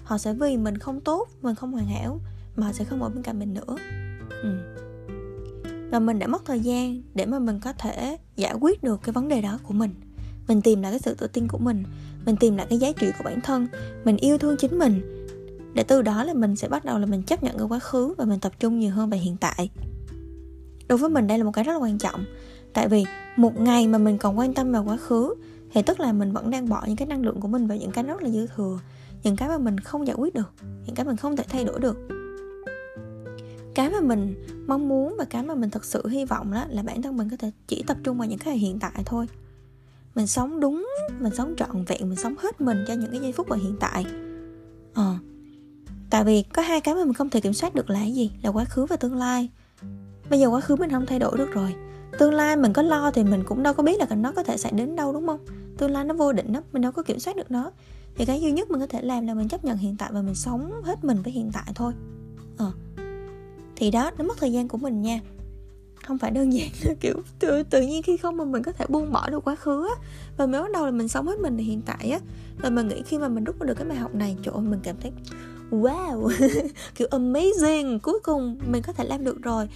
Họ 0.04 0.18
sẽ 0.18 0.32
vì 0.32 0.56
mình 0.56 0.78
không 0.78 1.00
tốt, 1.00 1.28
mình 1.42 1.54
không 1.54 1.72
hoàn 1.72 1.86
hảo 1.86 2.20
mà 2.56 2.66
họ 2.66 2.72
sẽ 2.72 2.84
không 2.84 3.02
ở 3.02 3.08
bên 3.08 3.22
cạnh 3.22 3.38
mình 3.38 3.54
nữa. 3.54 3.76
Ừ 4.42 4.48
và 5.90 5.98
mình 5.98 6.18
đã 6.18 6.26
mất 6.26 6.44
thời 6.44 6.60
gian 6.60 7.02
để 7.14 7.26
mà 7.26 7.38
mình 7.38 7.60
có 7.60 7.72
thể 7.72 8.16
giải 8.36 8.54
quyết 8.60 8.82
được 8.82 9.00
cái 9.02 9.12
vấn 9.12 9.28
đề 9.28 9.40
đó 9.40 9.58
của 9.62 9.74
mình. 9.74 9.90
Mình 10.48 10.62
tìm 10.62 10.82
lại 10.82 10.92
cái 10.92 10.98
sự 10.98 11.14
tự 11.14 11.26
tin 11.26 11.48
của 11.48 11.58
mình 11.58 11.84
mình 12.28 12.36
tìm 12.36 12.56
lại 12.56 12.66
cái 12.70 12.78
giá 12.78 12.92
trị 12.92 13.06
của 13.18 13.24
bản 13.24 13.40
thân, 13.40 13.66
mình 14.04 14.16
yêu 14.16 14.38
thương 14.38 14.56
chính 14.56 14.78
mình, 14.78 15.00
để 15.74 15.82
từ 15.82 16.02
đó 16.02 16.24
là 16.24 16.34
mình 16.34 16.56
sẽ 16.56 16.68
bắt 16.68 16.84
đầu 16.84 16.98
là 16.98 17.06
mình 17.06 17.22
chấp 17.22 17.42
nhận 17.42 17.58
cái 17.58 17.66
quá 17.66 17.78
khứ 17.78 18.14
và 18.18 18.24
mình 18.24 18.40
tập 18.40 18.52
trung 18.60 18.78
nhiều 18.78 18.90
hơn 18.90 19.10
về 19.10 19.18
hiện 19.18 19.36
tại. 19.40 19.70
Đối 20.88 20.98
với 20.98 21.10
mình, 21.10 21.26
đây 21.26 21.38
là 21.38 21.44
một 21.44 21.52
cái 21.54 21.64
rất 21.64 21.72
là 21.72 21.78
quan 21.78 21.98
trọng. 21.98 22.24
Tại 22.72 22.88
vì 22.88 23.04
một 23.36 23.60
ngày 23.60 23.86
mà 23.86 23.98
mình 23.98 24.18
còn 24.18 24.38
quan 24.38 24.54
tâm 24.54 24.72
vào 24.72 24.84
quá 24.84 24.96
khứ, 24.96 25.34
thì 25.72 25.82
tức 25.82 26.00
là 26.00 26.12
mình 26.12 26.32
vẫn 26.32 26.50
đang 26.50 26.68
bỏ 26.68 26.84
những 26.86 26.96
cái 26.96 27.08
năng 27.08 27.24
lượng 27.24 27.40
của 27.40 27.48
mình 27.48 27.66
vào 27.66 27.78
những 27.78 27.90
cái 27.90 28.04
rất 28.04 28.22
là 28.22 28.30
dư 28.30 28.46
thừa, 28.56 28.78
những 29.22 29.36
cái 29.36 29.48
mà 29.48 29.58
mình 29.58 29.80
không 29.80 30.06
giải 30.06 30.16
quyết 30.16 30.34
được, 30.34 30.52
những 30.86 30.94
cái 30.94 31.06
mình 31.06 31.16
không 31.16 31.36
thể 31.36 31.44
thay 31.48 31.64
đổi 31.64 31.80
được 31.80 31.96
cái 33.90 34.00
mà 34.00 34.14
mình 34.14 34.34
mong 34.66 34.88
muốn 34.88 35.14
và 35.18 35.24
cái 35.24 35.42
mà 35.42 35.54
mình 35.54 35.70
thật 35.70 35.84
sự 35.84 36.08
hy 36.08 36.24
vọng 36.24 36.52
đó 36.52 36.64
là 36.68 36.82
bản 36.82 37.02
thân 37.02 37.16
mình 37.16 37.28
có 37.30 37.36
thể 37.36 37.50
chỉ 37.66 37.84
tập 37.86 37.96
trung 38.02 38.18
vào 38.18 38.28
những 38.28 38.38
cái 38.38 38.58
hiện 38.58 38.78
tại 38.78 39.02
thôi. 39.06 39.26
Mình 40.14 40.26
sống 40.26 40.60
đúng 40.60 40.86
mình 41.20 41.34
sống 41.34 41.54
trọn 41.56 41.84
vẹn 41.84 42.08
mình 42.08 42.16
sống 42.16 42.34
hết 42.38 42.60
mình 42.60 42.84
cho 42.88 42.94
những 42.94 43.10
cái 43.10 43.20
giây 43.20 43.32
phút 43.32 43.48
ở 43.48 43.56
hiện 43.56 43.76
tại. 43.80 44.06
Ờ 44.94 45.14
tại 46.10 46.24
vì 46.24 46.42
có 46.42 46.62
hai 46.62 46.80
cái 46.80 46.94
mà 46.94 47.04
mình 47.04 47.14
không 47.14 47.30
thể 47.30 47.40
kiểm 47.40 47.52
soát 47.52 47.74
được 47.74 47.90
là 47.90 47.98
cái 47.98 48.14
gì? 48.14 48.30
Là 48.42 48.50
quá 48.50 48.64
khứ 48.64 48.86
và 48.86 48.96
tương 48.96 49.16
lai. 49.16 49.48
Bây 50.30 50.40
giờ 50.40 50.48
quá 50.48 50.60
khứ 50.60 50.76
mình 50.76 50.90
không 50.90 51.06
thay 51.06 51.18
đổi 51.18 51.38
được 51.38 51.50
rồi. 51.52 51.74
Tương 52.18 52.34
lai 52.34 52.56
mình 52.56 52.72
có 52.72 52.82
lo 52.82 53.10
thì 53.10 53.24
mình 53.24 53.44
cũng 53.46 53.62
đâu 53.62 53.74
có 53.74 53.82
biết 53.82 54.00
là 54.00 54.16
nó 54.16 54.32
có 54.32 54.42
thể 54.42 54.56
xảy 54.56 54.72
đến 54.72 54.96
đâu 54.96 55.12
đúng 55.12 55.26
không? 55.26 55.40
Tương 55.78 55.90
lai 55.90 56.04
nó 56.04 56.14
vô 56.14 56.32
định 56.32 56.52
lắm, 56.52 56.62
mình 56.72 56.82
đâu 56.82 56.92
có 56.92 57.02
kiểm 57.02 57.18
soát 57.18 57.36
được 57.36 57.50
nó. 57.50 57.70
Thì 58.14 58.24
cái 58.24 58.40
duy 58.40 58.52
nhất 58.52 58.70
mình 58.70 58.80
có 58.80 58.86
thể 58.86 59.02
làm 59.02 59.26
là 59.26 59.34
mình 59.34 59.48
chấp 59.48 59.64
nhận 59.64 59.76
hiện 59.76 59.96
tại 59.98 60.10
và 60.12 60.22
mình 60.22 60.34
sống 60.34 60.82
hết 60.84 61.04
mình 61.04 61.22
với 61.22 61.32
hiện 61.32 61.50
tại 61.52 61.72
thôi. 61.74 61.92
Ờ 62.56 62.72
thì 63.78 63.90
đó 63.90 64.10
nó 64.18 64.24
mất 64.24 64.36
thời 64.38 64.52
gian 64.52 64.68
của 64.68 64.78
mình 64.78 65.02
nha. 65.02 65.20
Không 66.06 66.18
phải 66.18 66.30
đơn 66.30 66.52
giản 66.52 66.68
kiểu 67.00 67.14
tự, 67.38 67.62
tự 67.62 67.82
nhiên 67.82 68.02
khi 68.02 68.16
không 68.16 68.36
mà 68.36 68.44
mình 68.44 68.62
có 68.62 68.72
thể 68.72 68.84
buông 68.88 69.12
bỏ 69.12 69.30
được 69.30 69.44
quá 69.44 69.56
khứ 69.56 69.88
á 69.88 69.94
và 70.36 70.46
mới 70.46 70.62
bắt 70.62 70.70
đầu 70.72 70.84
là 70.84 70.90
mình 70.90 71.08
sống 71.08 71.26
hết 71.26 71.40
mình 71.40 71.56
hiện 71.56 71.82
tại 71.86 72.10
á. 72.10 72.18
Và 72.62 72.70
mình 72.70 72.88
nghĩ 72.88 73.02
khi 73.06 73.18
mà 73.18 73.28
mình 73.28 73.44
rút 73.44 73.62
được 73.62 73.74
cái 73.74 73.88
bài 73.88 73.98
học 73.98 74.14
này 74.14 74.36
chỗ 74.42 74.52
mình 74.52 74.80
cảm 74.82 74.96
thấy 75.00 75.12
wow 75.70 76.30
kiểu 76.94 77.08
amazing. 77.10 77.98
Cuối 77.98 78.20
cùng 78.22 78.58
mình 78.66 78.82
có 78.82 78.92
thể 78.92 79.04
làm 79.04 79.24
được 79.24 79.42
rồi. 79.42 79.68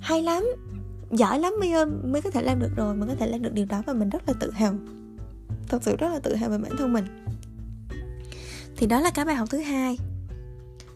Hay 0.00 0.22
lắm 0.22 0.44
giỏi 1.10 1.38
lắm 1.38 1.52
mới 1.60 1.86
mới 1.86 2.22
có 2.22 2.30
thể 2.30 2.42
làm 2.42 2.58
được 2.58 2.70
rồi 2.76 2.94
mình 2.94 3.08
có 3.08 3.14
thể 3.14 3.26
làm 3.26 3.42
được 3.42 3.52
điều 3.52 3.66
đó 3.66 3.82
và 3.86 3.92
mình 3.92 4.08
rất 4.08 4.22
là 4.28 4.34
tự 4.40 4.50
hào. 4.50 4.74
Thật 5.68 5.82
sự 5.82 5.96
rất 5.96 6.08
là 6.08 6.18
tự 6.18 6.34
hào 6.34 6.50
về 6.50 6.58
bản 6.58 6.72
thân 6.78 6.92
mình. 6.92 7.04
Thì 8.76 8.86
đó 8.86 9.00
là 9.00 9.10
cái 9.10 9.24
bài 9.24 9.34
học 9.34 9.50
thứ 9.50 9.58
hai. 9.58 9.98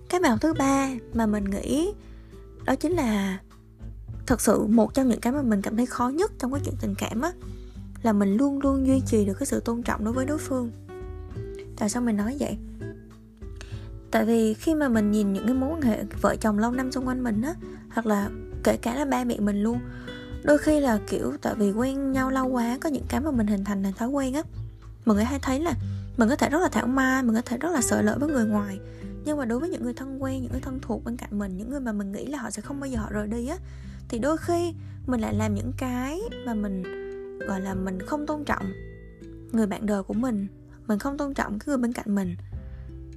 Cái 0.09 0.21
bài 0.21 0.31
học 0.31 0.41
thứ 0.41 0.53
ba 0.55 0.91
mà 1.15 1.27
mình 1.27 1.45
nghĩ 1.45 1.93
đó 2.65 2.75
chính 2.75 2.93
là 2.93 3.39
thật 4.27 4.41
sự 4.41 4.67
một 4.67 4.95
trong 4.95 5.09
những 5.09 5.21
cái 5.21 5.33
mà 5.33 5.43
mình 5.43 5.63
cảm 5.63 5.77
thấy 5.77 5.87
khó 5.87 6.09
nhất 6.09 6.33
trong 6.39 6.53
cái 6.53 6.61
chuyện 6.65 6.75
tình 6.81 6.95
cảm 6.99 7.21
á, 7.21 7.33
là 8.03 8.13
mình 8.13 8.37
luôn 8.37 8.61
luôn 8.61 8.87
duy 8.87 9.01
trì 9.07 9.25
được 9.25 9.35
cái 9.39 9.47
sự 9.47 9.61
tôn 9.61 9.83
trọng 9.83 10.05
đối 10.05 10.15
với 10.15 10.27
đối 10.27 10.39
phương. 10.39 10.71
Tại 11.77 11.89
sao 11.89 12.03
mình 12.03 12.17
nói 12.17 12.37
vậy? 12.41 12.59
Tại 14.11 14.25
vì 14.25 14.55
khi 14.55 14.75
mà 14.75 14.89
mình 14.89 15.11
nhìn 15.11 15.33
những 15.33 15.47
cái 15.47 15.55
mối 15.55 15.71
quan 15.71 15.83
hệ 15.83 16.05
vợ 16.21 16.37
chồng 16.37 16.59
lâu 16.59 16.71
năm 16.71 16.93
xung 16.93 17.09
quanh 17.09 17.25
mình 17.25 17.43
á, 17.43 17.55
hoặc 17.91 18.07
là 18.07 18.31
kể 18.65 18.77
cả 18.77 18.95
là 18.95 19.05
ba 19.05 19.25
mẹ 19.25 19.41
mình 19.41 19.63
luôn, 19.63 19.79
đôi 20.43 20.59
khi 20.59 20.81
là, 20.81 20.99
kiểu, 21.09 21.33
tại 21.43 21.55
vì 21.55 21.73
quen 21.73 22.13
nhau 22.13 22.31
lâu 22.31 22.47
quá, 22.47 22.79
có 22.81 22.89
những 22.89 23.07
cái 23.09 23.21
mà 23.21 23.31
mình 23.31 23.47
hình 23.47 23.65
thành 23.65 23.83
thành 23.83 23.93
thói 23.93 24.09
quen 24.09 24.35
á 24.35 24.43
mọi 25.05 25.17
người 25.17 25.25
hay 25.25 25.39
thấy 25.39 25.61
là 25.61 25.75
mình 26.17 26.29
có 26.29 26.37
thể 26.37 26.49
rất 26.49 26.59
là 26.63 26.69
thảo 26.69 26.87
mai, 26.87 27.23
mình 27.23 27.35
có 27.35 27.43
thể 27.45 27.59
rất 27.59 27.71
là 27.73 27.81
sợ 27.81 28.03
lỡ 28.03 28.17
với 28.21 28.29
người 28.29 28.47
ngoài 28.47 28.79
nhưng 29.25 29.37
mà 29.37 29.45
đối 29.45 29.59
với 29.59 29.69
những 29.69 29.83
người 29.83 29.95
thân 29.95 30.23
quen, 30.23 30.43
những 30.43 30.53
người 30.53 30.61
thân 30.61 30.79
thuộc 30.83 31.05
bên 31.05 31.17
cạnh 31.17 31.39
mình, 31.39 31.57
những 31.57 31.71
người 31.71 31.81
mà 31.81 31.93
mình 31.93 32.13
nghĩ 32.13 32.27
là 32.27 32.39
họ 32.39 32.51
sẽ 32.51 32.63
không 32.63 32.81
bao 32.81 32.91
giờ 32.91 32.99
họ 32.99 33.09
rời 33.11 33.27
đi 33.27 33.47
á, 33.47 33.57
thì 34.09 34.19
đôi 34.19 34.37
khi 34.37 34.75
mình 35.07 35.21
lại 35.21 35.35
làm 35.35 35.55
những 35.55 35.73
cái 35.77 36.21
mà 36.47 36.55
mình, 36.55 36.83
gọi 37.39 37.61
là, 37.61 37.75
mình 37.75 37.99
không 38.01 38.27
tôn 38.27 38.45
trọng 38.45 38.73
người 39.53 39.67
bạn 39.67 39.87
đời 39.87 40.03
của 40.03 40.15
mình 40.15 40.49
mình 40.87 40.99
không 40.99 41.19
tôn 41.19 41.35
trọng 41.35 41.59
cái 41.59 41.65
người 41.67 41.77
bên 41.77 41.93
cạnh 41.93 42.15
mình. 42.15 42.37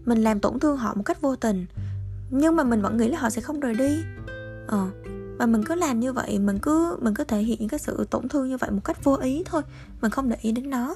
Mình 0.05 0.23
làm 0.23 0.39
tổn 0.39 0.59
thương 0.59 0.77
họ 0.77 0.93
một 0.93 1.03
cách 1.03 1.21
vô 1.21 1.35
tình, 1.35 1.65
nhưng 2.29 2.55
mà 2.55 2.63
mình 2.63 2.81
vẫn 2.81 2.97
nghĩ 2.97 3.07
là 3.07 3.19
họ 3.19 3.29
sẽ 3.29 3.41
không 3.41 3.59
rời 3.59 3.73
đi. 3.75 4.03
Ờ 4.67 4.87
và 5.39 5.45
mình 5.45 5.63
cứ 5.65 5.75
làm 5.75 5.99
như 5.99 6.13
vậy, 6.13 6.39
mình 6.39 6.59
cứ 6.61 6.97
mình 7.01 7.13
cứ 7.13 7.23
thể 7.23 7.39
hiện 7.39 7.57
những 7.59 7.69
cái 7.69 7.79
sự 7.79 8.07
tổn 8.09 8.29
thương 8.29 8.49
như 8.49 8.57
vậy 8.57 8.71
một 8.71 8.81
cách 8.83 9.03
vô 9.03 9.15
ý 9.15 9.43
thôi, 9.45 9.61
mình 10.01 10.11
không 10.11 10.29
để 10.29 10.35
ý 10.41 10.51
đến 10.51 10.69
nó. 10.69 10.95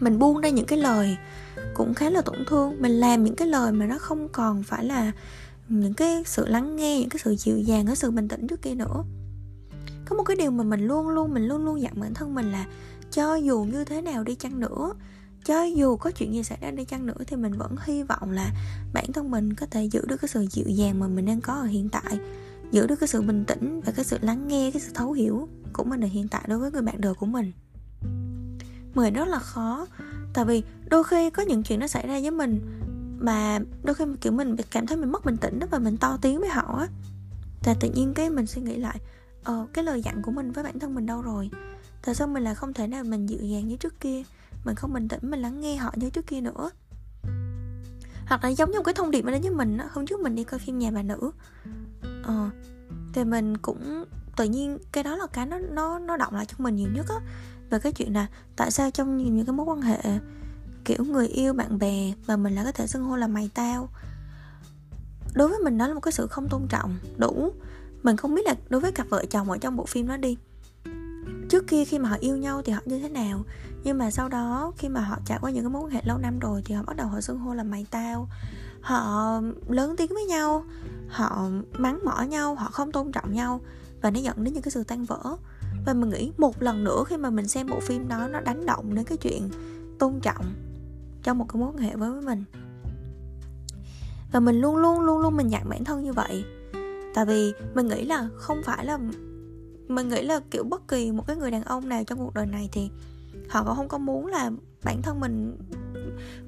Mình 0.00 0.18
buông 0.18 0.40
ra 0.40 0.48
những 0.48 0.66
cái 0.66 0.78
lời 0.78 1.16
cũng 1.74 1.94
khá 1.94 2.10
là 2.10 2.22
tổn 2.22 2.44
thương. 2.46 2.82
Mình 2.82 2.92
làm 2.92 3.24
những 3.24 3.36
cái 3.36 3.48
lời 3.48 3.72
mà 3.72 3.86
nó 3.86 3.98
không 3.98 4.28
còn 4.28 4.62
phải 4.62 4.84
là 4.84 5.12
những 5.68 5.94
cái 5.94 6.22
sự 6.26 6.46
lắng 6.48 6.76
nghe, 6.76 7.00
những 7.00 7.08
cái 7.08 7.20
sự 7.24 7.36
dịu 7.36 7.58
dàng, 7.58 7.86
cái 7.86 7.96
sự 7.96 8.10
bình 8.10 8.28
tĩnh 8.28 8.46
trước 8.46 8.62
kia 8.62 8.74
nữa. 8.74 9.04
Có 10.04 10.16
một 10.16 10.22
cái 10.22 10.36
điều 10.36 10.50
mà 10.50 10.64
mình 10.64 10.86
luôn 10.86 11.08
luôn, 11.08 11.34
mình 11.34 11.46
luôn 11.46 11.64
luôn 11.64 11.80
dặn 11.80 11.92
bản 12.00 12.14
thân 12.14 12.34
mình 12.34 12.52
là 12.52 12.66
cho 13.10 13.34
dù 13.34 13.64
như 13.64 13.84
thế 13.84 14.02
nào 14.02 14.24
đi 14.24 14.34
chăng 14.34 14.60
nữa, 14.60 14.94
cho 15.44 15.62
dù 15.62 15.96
có 15.96 16.10
chuyện 16.10 16.34
gì 16.34 16.42
xảy 16.42 16.58
ra 16.60 16.70
đi 16.70 16.84
chăng 16.84 17.06
nữa 17.06 17.16
thì 17.26 17.36
mình 17.36 17.52
vẫn 17.52 17.76
hy 17.84 18.02
vọng 18.02 18.30
là 18.30 18.50
bản 18.92 19.12
thân 19.12 19.30
mình 19.30 19.54
có 19.54 19.66
thể 19.70 19.84
giữ 19.84 20.04
được 20.08 20.16
cái 20.16 20.28
sự 20.28 20.46
dịu 20.50 20.68
dàng 20.68 21.00
mà 21.00 21.08
mình 21.08 21.26
đang 21.26 21.40
có 21.40 21.52
ở 21.52 21.64
hiện 21.64 21.88
tại, 21.88 22.18
giữ 22.70 22.86
được 22.86 22.96
cái 22.96 23.08
sự 23.08 23.22
bình 23.22 23.44
tĩnh 23.44 23.80
và 23.80 23.92
cái 23.92 24.04
sự 24.04 24.18
lắng 24.20 24.48
nghe, 24.48 24.70
cái 24.70 24.82
sự 24.82 24.92
thấu 24.94 25.12
hiểu 25.12 25.48
của 25.72 25.84
mình 25.84 26.04
ở 26.04 26.08
hiện 26.08 26.28
tại 26.28 26.44
đối 26.48 26.58
với 26.58 26.70
người 26.70 26.82
bạn 26.82 27.00
đời 27.00 27.14
của 27.14 27.26
mình. 27.26 27.52
Mười 28.94 29.10
rất 29.10 29.28
là 29.28 29.38
khó 29.38 29.86
tại 30.34 30.44
vì 30.44 30.62
đôi 30.90 31.04
khi 31.04 31.30
có 31.30 31.42
những 31.42 31.62
chuyện 31.62 31.80
nó 31.80 31.86
xảy 31.86 32.06
ra 32.06 32.20
với 32.20 32.30
mình 32.30 32.60
mà 33.18 33.58
đôi 33.82 33.94
khi 33.94 34.04
kiểu 34.20 34.32
mình 34.32 34.56
cảm 34.70 34.86
thấy 34.86 34.96
mình 34.96 35.12
mất 35.12 35.24
bình 35.24 35.36
tĩnh 35.36 35.58
đó 35.58 35.66
và 35.70 35.78
mình 35.78 35.96
to 35.96 36.18
tiếng 36.22 36.40
với 36.40 36.48
họ 36.48 36.78
á 36.78 36.88
thì 37.62 37.72
tự 37.80 37.90
nhiên 37.94 38.14
cái 38.14 38.30
mình 38.30 38.46
suy 38.46 38.62
nghĩ 38.62 38.76
lại 38.76 38.98
ờ 39.44 39.66
cái 39.72 39.84
lời 39.84 40.02
dặn 40.02 40.22
của 40.22 40.30
mình 40.30 40.52
với 40.52 40.64
bản 40.64 40.78
thân 40.78 40.94
mình 40.94 41.06
đâu 41.06 41.22
rồi? 41.22 41.50
Tại 42.04 42.14
sao 42.14 42.28
mình 42.28 42.42
là 42.42 42.54
không 42.54 42.72
thể 42.72 42.86
nào 42.86 43.04
mình 43.04 43.26
dịu 43.26 43.38
dàng 43.42 43.68
như 43.68 43.76
trước 43.76 44.00
kia? 44.00 44.22
Mình 44.64 44.74
không 44.74 44.92
bình 44.92 45.08
tĩnh, 45.08 45.20
mình 45.22 45.42
lắng 45.42 45.60
nghe 45.60 45.76
họ 45.76 45.92
như 45.96 46.10
trước 46.10 46.26
kia 46.26 46.40
nữa. 46.40 46.70
Hoặc 48.26 48.44
là 48.44 48.48
giống 48.48 48.70
như 48.70 48.78
một 48.78 48.84
cái 48.84 48.94
thông 48.94 49.10
điệp 49.10 49.22
mà 49.22 49.32
đến 49.32 49.42
với 49.42 49.50
mình 49.50 49.78
á, 49.78 49.88
hôm 49.92 50.06
trước 50.06 50.20
mình 50.20 50.34
đi 50.34 50.44
coi 50.44 50.60
phim 50.60 50.78
nhà 50.78 50.90
bà 50.90 51.02
nữ 51.02 51.32
ờ 52.22 52.50
thì 53.12 53.24
mình 53.24 53.56
cũng 53.56 54.04
tự 54.36 54.44
nhiên 54.44 54.78
cái 54.92 55.04
đó 55.04 55.16
là 55.16 55.26
cái 55.26 55.46
nó 55.46 55.58
nó 55.58 55.98
nó 55.98 56.16
động 56.16 56.34
lại 56.34 56.46
trong 56.46 56.62
mình 56.62 56.76
nhiều 56.76 56.88
nhất 56.94 57.06
á 57.08 57.16
về 57.72 57.78
cái 57.78 57.92
chuyện 57.92 58.12
là 58.12 58.26
tại 58.56 58.70
sao 58.70 58.90
trong 58.90 59.16
những 59.16 59.46
cái 59.46 59.52
mối 59.52 59.66
quan 59.66 59.82
hệ, 59.82 60.00
kiểu, 60.84 61.04
người 61.04 61.28
yêu, 61.28 61.52
bạn 61.52 61.78
bè 61.78 62.12
mà 62.26 62.36
mình 62.36 62.54
lại 62.54 62.64
có 62.64 62.72
thể 62.72 62.86
xưng 62.86 63.04
hô 63.04 63.16
là 63.16 63.26
mày 63.26 63.50
tao, 63.54 63.88
đối 65.34 65.48
với 65.48 65.58
mình 65.64 65.78
đó 65.78 65.86
là 65.86 65.94
một 65.94 66.00
cái 66.00 66.12
sự 66.12 66.26
không 66.26 66.48
tôn 66.48 66.62
trọng. 66.68 66.96
Đủ, 67.16 67.52
mình 68.02 68.16
không 68.16 68.34
biết 68.34 68.46
là 68.46 68.54
đối 68.68 68.80
với 68.80 68.92
cặp 68.92 69.06
vợ 69.10 69.24
chồng 69.30 69.50
ở 69.50 69.58
trong 69.58 69.76
bộ 69.76 69.86
phim 69.86 70.08
đó 70.08 70.16
đi, 70.16 70.36
trước 71.48 71.66
kia 71.66 71.84
khi 71.84 71.98
mà 71.98 72.08
họ 72.08 72.16
yêu 72.20 72.36
nhau 72.36 72.62
thì 72.62 72.72
họ 72.72 72.80
như 72.84 73.00
thế 73.00 73.08
nào, 73.08 73.42
nhưng 73.84 73.98
mà 73.98 74.10
sau 74.10 74.28
đó 74.28 74.72
khi 74.78 74.88
mà 74.88 75.00
họ 75.00 75.18
trải 75.26 75.38
qua 75.40 75.50
những 75.50 75.64
cái 75.64 75.70
mối 75.70 75.82
quan 75.82 75.90
hệ 75.90 76.00
lâu 76.04 76.18
năm 76.18 76.38
rồi 76.38 76.62
thì 76.64 76.74
họ 76.74 76.82
bắt 76.82 76.96
đầu 76.96 77.06
họ 77.06 77.20
xưng 77.20 77.38
hô 77.38 77.54
là 77.54 77.62
mày 77.62 77.86
tao. 77.90 78.28
Họ 78.80 79.40
lớn 79.68 79.94
tiếng 79.96 80.14
với 80.14 80.24
nhau, 80.24 80.64
họ 81.08 81.48
mắng 81.78 81.98
mỏ 82.04 82.22
nhau, 82.22 82.54
họ 82.54 82.70
không 82.70 82.92
tôn 82.92 83.12
trọng 83.12 83.32
nhau 83.32 83.60
và 84.02 84.10
nó 84.10 84.20
dẫn 84.20 84.44
đến 84.44 84.54
những 84.54 84.62
cái 84.62 84.70
sự 84.70 84.84
tan 84.84 85.04
vỡ 85.04 85.36
và 85.86 85.94
mình 85.94 86.10
nghĩ 86.10 86.32
một 86.38 86.62
lần 86.62 86.84
nữa 86.84 87.04
khi 87.06 87.16
mà 87.16 87.30
mình 87.30 87.48
xem 87.48 87.66
bộ 87.66 87.80
phim 87.80 88.08
đó, 88.08 88.28
nó 88.28 88.40
đánh 88.40 88.66
động 88.66 88.94
đến 88.94 89.04
cái 89.04 89.18
chuyện 89.18 89.48
tôn 89.98 90.20
trọng 90.20 90.54
trong 91.22 91.38
một 91.38 91.46
cái 91.48 91.60
mối 91.60 91.70
quan 91.72 91.78
hệ 91.78 91.96
với 91.96 92.10
mình. 92.10 92.44
Và 94.32 94.40
mình 94.40 94.60
luôn 94.60 94.76
luôn 94.76 95.00
luôn 95.00 95.18
luôn 95.18 95.36
mình 95.36 95.48
dặn 95.48 95.68
bản 95.68 95.84
thân 95.84 96.02
như 96.02 96.12
vậy. 96.12 96.44
Tại 97.14 97.26
vì 97.26 97.52
mình 97.74 97.88
nghĩ 97.88 98.04
là 98.04 98.28
không 98.36 98.62
phải 98.64 98.84
là, 98.84 98.98
mình 99.88 100.08
nghĩ 100.08 100.22
là, 100.22 100.40
kiểu, 100.50 100.64
bất 100.64 100.88
kỳ 100.88 101.12
một 101.12 101.26
cái 101.26 101.36
người 101.36 101.50
đàn 101.50 101.62
ông 101.62 101.88
nào 101.88 102.04
trong 102.04 102.18
cuộc 102.18 102.34
đời 102.34 102.46
này 102.46 102.68
thì 102.72 102.90
họ 103.48 103.64
cũng 103.64 103.76
không 103.76 103.88
có 103.88 103.98
muốn 103.98 104.26
là 104.26 104.50
bản 104.84 105.02
thân 105.02 105.20
mình 105.20 105.56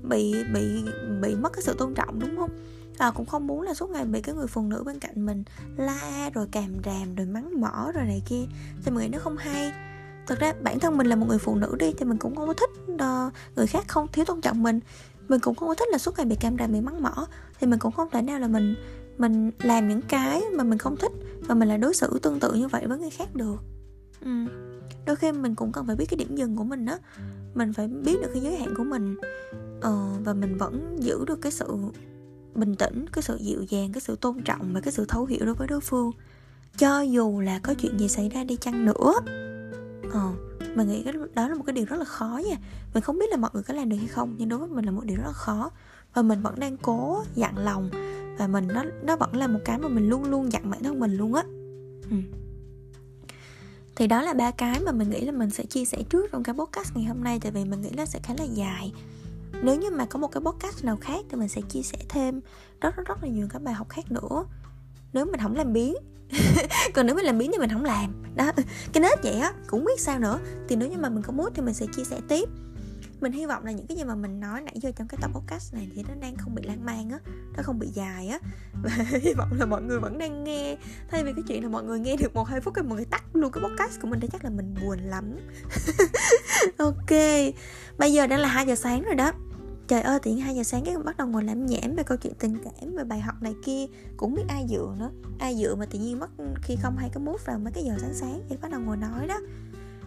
bị 0.02 0.34
bị 0.54 0.84
bị 1.22 1.34
mất 1.34 1.52
cái 1.52 1.62
sự 1.62 1.74
tôn 1.78 1.94
trọng, 1.94 2.20
đúng 2.20 2.36
không? 2.36 2.50
À, 2.98 3.10
cũng 3.10 3.26
không 3.26 3.46
muốn 3.46 3.62
là 3.62 3.74
suốt 3.74 3.90
ngày 3.90 4.04
bị 4.04 4.22
cái 4.22 4.34
người 4.34 4.46
phụ 4.46 4.62
nữ 4.62 4.82
bên 4.86 4.98
cạnh 4.98 5.26
mình 5.26 5.44
la 5.76 6.30
rồi 6.34 6.46
càm 6.52 6.68
ràm 6.84 7.14
rồi 7.14 7.26
mắng 7.26 7.60
mỏ 7.60 7.90
rồi 7.94 8.04
này 8.04 8.22
kia. 8.28 8.44
Thì 8.84 8.90
mình 8.90 9.00
nghĩ 9.00 9.08
nó 9.08 9.18
không 9.18 9.36
hay. 9.36 9.72
Thực 10.26 10.40
ra 10.40 10.52
bản 10.62 10.80
thân 10.80 10.96
mình 10.96 11.06
là 11.06 11.16
một 11.16 11.26
người 11.28 11.38
phụ 11.38 11.54
nữ 11.54 11.76
đi 11.78 11.94
thì 11.98 12.04
mình 12.04 12.18
cũng 12.18 12.36
không 12.36 12.46
có 12.46 12.54
thích 12.54 12.70
uh, 12.92 13.32
người 13.56 13.66
khác 13.66 13.84
không 13.88 14.06
thiếu 14.12 14.24
tôn 14.24 14.40
trọng 14.40 14.62
mình. 14.62 14.80
Mình 15.28 15.40
cũng 15.40 15.54
không 15.54 15.68
có 15.68 15.74
thích 15.74 15.88
là 15.92 15.98
suốt 15.98 16.16
ngày 16.16 16.26
bị 16.26 16.36
cam 16.36 16.56
ràm 16.58 16.72
bị 16.72 16.80
mắng 16.80 17.02
mỏ. 17.02 17.26
Thì 17.60 17.66
mình 17.66 17.78
cũng 17.78 17.92
không 17.92 18.08
thể 18.10 18.22
nào 18.22 18.38
là 18.38 18.48
mình 18.48 18.74
mình 19.18 19.50
làm 19.62 19.88
những 19.88 20.02
cái 20.02 20.42
mà 20.52 20.64
mình 20.64 20.78
không 20.78 20.96
thích 20.96 21.12
và 21.40 21.54
mình 21.54 21.68
lại 21.68 21.78
đối 21.78 21.94
xử 21.94 22.18
tương 22.22 22.40
tự 22.40 22.52
như 22.52 22.68
vậy 22.68 22.86
với 22.86 22.98
người 22.98 23.10
khác 23.10 23.34
được. 23.34 23.56
Ừ. 24.24 24.30
đôi 25.06 25.16
khi 25.16 25.32
mình 25.32 25.54
cũng 25.54 25.72
cần 25.72 25.86
phải 25.86 25.96
biết 25.96 26.06
cái 26.10 26.18
điểm 26.18 26.36
dừng 26.36 26.56
của 26.56 26.64
mình 26.64 26.84
đó 26.84 26.98
mình 27.54 27.72
phải 27.72 27.88
biết 27.88 28.16
được 28.22 28.30
cái 28.32 28.42
giới 28.42 28.56
hạn 28.56 28.74
của 28.76 28.84
mình 28.84 29.16
ờ, 29.80 30.08
và 30.24 30.34
mình 30.34 30.58
vẫn 30.58 30.96
giữ 31.00 31.24
được 31.26 31.40
cái 31.42 31.52
sự 31.52 31.76
bình 32.54 32.74
tĩnh, 32.74 33.06
cái 33.12 33.22
sự 33.22 33.36
dịu 33.40 33.64
dàng, 33.68 33.92
cái 33.92 34.00
sự 34.00 34.16
tôn 34.16 34.42
trọng 34.42 34.74
và 34.74 34.80
cái 34.80 34.92
sự 34.92 35.04
thấu 35.08 35.24
hiểu 35.24 35.46
đối 35.46 35.54
với 35.54 35.68
đối 35.68 35.80
phương. 35.80 36.10
Cho 36.78 37.00
dù 37.00 37.40
là 37.40 37.58
có 37.58 37.74
chuyện 37.74 37.98
gì 37.98 38.08
xảy 38.08 38.28
ra 38.28 38.44
đi 38.44 38.56
chăng 38.56 38.84
nữa. 38.84 39.12
Ờ 40.12 40.32
mình 40.74 40.88
nghĩ 40.88 41.02
cái 41.02 41.14
đó 41.34 41.48
là 41.48 41.54
một 41.54 41.62
cái 41.66 41.72
điều 41.72 41.84
rất 41.84 41.96
là 41.96 42.04
khó 42.04 42.40
nha. 42.48 42.56
Mình 42.94 43.02
không 43.02 43.18
biết 43.18 43.30
là 43.30 43.36
mọi 43.36 43.50
người 43.54 43.62
có 43.62 43.74
làm 43.74 43.88
được 43.88 43.96
hay 43.96 44.08
không, 44.08 44.34
nhưng 44.38 44.48
đối 44.48 44.58
với 44.58 44.68
mình 44.68 44.84
là 44.84 44.90
một 44.90 45.04
điều 45.04 45.16
rất 45.16 45.26
là 45.26 45.32
khó. 45.32 45.70
Và 46.14 46.22
mình 46.22 46.42
vẫn 46.42 46.60
đang 46.60 46.76
cố 46.76 47.22
dặn 47.34 47.58
lòng 47.58 47.90
và 48.38 48.46
mình 48.46 48.68
nó 48.68 48.84
nó 49.02 49.16
vẫn 49.16 49.36
là 49.36 49.46
một 49.46 49.58
cái 49.64 49.78
mà 49.78 49.88
mình 49.88 50.08
luôn 50.08 50.24
luôn 50.24 50.52
dặn 50.52 50.70
bản 50.70 50.82
thân 50.82 51.00
mình 51.00 51.16
luôn 51.16 51.34
á. 51.34 51.42
Ừ. 52.10 52.16
thì 53.96 54.06
đó 54.06 54.22
là 54.22 54.34
ba 54.34 54.50
cái 54.50 54.80
mà 54.80 54.92
mình 54.92 55.10
nghĩ 55.10 55.20
là 55.20 55.32
mình 55.32 55.50
sẽ 55.50 55.64
chia 55.64 55.84
sẻ 55.84 56.02
trước 56.10 56.32
trong 56.32 56.42
cái 56.42 56.54
podcast 56.54 56.96
ngày 56.96 57.04
hôm 57.04 57.24
nay, 57.24 57.38
tại 57.42 57.52
vì 57.52 57.64
mình 57.64 57.82
nghĩ 57.82 57.90
là 57.90 58.06
sẽ 58.06 58.18
khá 58.22 58.34
là 58.38 58.44
dài 58.44 58.92
nếu 59.64 59.76
như 59.76 59.90
mà 59.90 60.04
có 60.06 60.18
một 60.18 60.28
cái 60.28 60.40
podcast 60.40 60.84
nào 60.84 60.96
khác 61.00 61.24
thì 61.30 61.36
mình 61.36 61.48
sẽ 61.48 61.60
chia 61.68 61.82
sẻ 61.82 61.98
thêm 62.08 62.40
rất 62.80 62.96
rất 62.96 63.06
rất 63.06 63.22
là 63.22 63.28
nhiều 63.28 63.46
các 63.50 63.62
bài 63.62 63.74
học 63.74 63.88
khác 63.88 64.12
nữa. 64.12 64.44
Nếu 65.12 65.26
mình 65.26 65.40
không 65.40 65.56
làm 65.56 65.72
biến 65.72 65.94
còn 66.94 67.06
nếu 67.06 67.16
mình 67.16 67.24
làm 67.24 67.38
biến 67.38 67.50
thì 67.52 67.58
mình 67.58 67.70
không 67.70 67.84
làm. 67.84 68.22
Đó, 68.36 68.52
cái 68.92 69.00
nết 69.00 69.22
vậy 69.22 69.34
á, 69.34 69.52
cũng 69.66 69.84
biết 69.84 70.00
sao 70.00 70.18
nữa. 70.18 70.38
Thì 70.68 70.76
nếu 70.76 70.88
như 70.88 70.96
mà 70.98 71.08
mình 71.08 71.22
có 71.22 71.32
muốn 71.32 71.48
thì 71.54 71.62
mình 71.62 71.74
sẽ 71.74 71.86
chia 71.96 72.04
sẻ 72.04 72.20
tiếp. 72.28 72.48
Mình 73.20 73.32
hy 73.32 73.46
vọng 73.46 73.64
là 73.64 73.72
những 73.72 73.86
cái 73.86 73.96
gì 73.96 74.04
mà 74.04 74.14
mình 74.14 74.40
nói 74.40 74.60
nãy 74.60 74.74
giờ 74.82 74.90
trong 74.96 75.08
cái 75.08 75.18
tập 75.22 75.30
podcast 75.34 75.74
này 75.74 75.88
thì 75.94 76.02
nó 76.08 76.14
đang 76.20 76.36
không 76.36 76.54
bị 76.54 76.62
lan 76.62 76.84
man 76.84 77.10
á, 77.10 77.18
nó 77.56 77.62
không 77.62 77.78
bị 77.78 77.86
dài 77.94 78.28
á. 78.28 78.38
Và 78.82 78.90
hy 79.22 79.32
vọng 79.32 79.50
là 79.58 79.66
mọi 79.66 79.82
người 79.82 80.00
vẫn 80.00 80.18
đang 80.18 80.44
nghe. 80.44 80.76
Thay 81.10 81.24
vì 81.24 81.32
cái 81.32 81.42
chuyện 81.48 81.62
là 81.62 81.68
mọi 81.68 81.84
người 81.84 82.00
nghe 82.00 82.16
được 82.16 82.34
một 82.34 82.44
hai 82.44 82.60
phút 82.60 82.74
rồi 82.74 82.84
mọi 82.84 82.96
người 82.96 83.04
tắt 83.04 83.24
luôn 83.32 83.52
cái 83.52 83.64
podcast 83.64 84.00
của 84.00 84.08
mình 84.08 84.20
thì 84.20 84.28
chắc 84.32 84.44
là 84.44 84.50
mình 84.50 84.74
buồn 84.82 84.98
lắm. 84.98 85.36
Ok, 86.78 87.10
bây 87.98 88.12
giờ 88.12 88.26
đang 88.26 88.40
là 88.40 88.48
2 88.48 88.66
giờ 88.66 88.74
sáng 88.74 89.02
rồi 89.02 89.14
đó 89.14 89.32
trời 89.88 90.00
ơi 90.00 90.18
tự 90.22 90.30
nhiên 90.30 90.40
hai 90.40 90.54
giờ 90.54 90.62
sáng 90.62 90.84
cái 90.84 90.96
bắt 90.98 91.16
đầu 91.16 91.26
ngồi 91.26 91.44
làm 91.44 91.66
nhảm 91.66 91.94
về 91.96 92.02
câu 92.02 92.18
chuyện 92.18 92.32
tình 92.38 92.58
cảm 92.64 92.96
về 92.96 93.04
bài 93.04 93.20
học 93.20 93.42
này 93.42 93.54
kia. 93.64 93.86
Cũng 94.16 94.34
biết 94.34 94.42
ai 94.48 94.66
dựa 94.68 94.94
nữa. 94.98 95.10
Ai 95.38 95.56
dựa 95.56 95.74
mà 95.74 95.86
tự 95.86 95.98
nhiên 95.98 96.20
mất 96.20 96.30
khi 96.62 96.76
không 96.82 96.96
hay 96.96 97.10
cái 97.14 97.22
mút 97.22 97.46
vào 97.46 97.58
mấy 97.58 97.72
cái 97.72 97.84
giờ 97.84 97.94
sáng 98.00 98.14
sáng 98.14 98.40
thì 98.48 98.56
bắt 98.56 98.70
đầu 98.70 98.80
ngồi 98.80 98.96
nói 98.96 99.26
đó. 99.26 99.40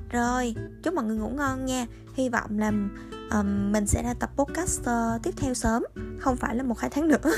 Rồi 0.10 0.56
chúc 0.84 0.94
mọi 0.94 1.06
người 1.06 1.18
ngủ 1.18 1.30
ngon 1.30 1.66
nha. 1.66 1.86
Hy 2.14 2.30
vọng 2.30 2.60
là 2.60 2.72
um, 3.32 3.72
mình 3.72 3.88
sẽ 3.88 4.04
ra 4.04 4.14
tập 4.14 4.30
podcast 4.36 4.82
uh, 4.82 5.24
tiếp 5.24 5.34
theo 5.38 5.54
sớm. 5.54 5.84
Không 6.20 6.36
phải 6.36 6.56
là 6.56 6.64
một 6.64 6.80
hai 6.80 6.90
tháng 6.90 7.08
nữa. 7.08 7.18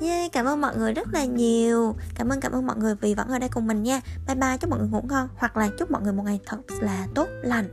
Yeah, 0.00 0.32
cảm 0.32 0.46
ơn 0.46 0.60
mọi 0.60 0.76
người 0.76 0.92
rất 0.92 1.08
là 1.12 1.24
nhiều. 1.24 1.96
Cảm 2.14 2.28
ơn 2.28 2.40
cảm 2.40 2.52
ơn 2.52 2.66
mọi 2.66 2.76
người 2.76 2.94
vì 2.94 3.14
vẫn 3.14 3.28
ở 3.28 3.38
đây 3.38 3.48
cùng 3.48 3.66
mình 3.66 3.82
nha. 3.82 4.00
Bye 4.26 4.36
bye 4.36 4.56
chúc 4.60 4.70
mọi 4.70 4.78
người 4.78 4.88
ngủ 4.88 5.00
ngon. 5.08 5.28
Hoặc 5.36 5.56
là 5.56 5.70
chúc 5.78 5.90
mọi 5.90 6.02
người 6.02 6.12
một 6.12 6.22
ngày 6.22 6.40
thật 6.46 6.58
là 6.80 7.06
tốt 7.14 7.28
lành. 7.42 7.68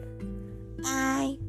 Bye. 0.78 1.41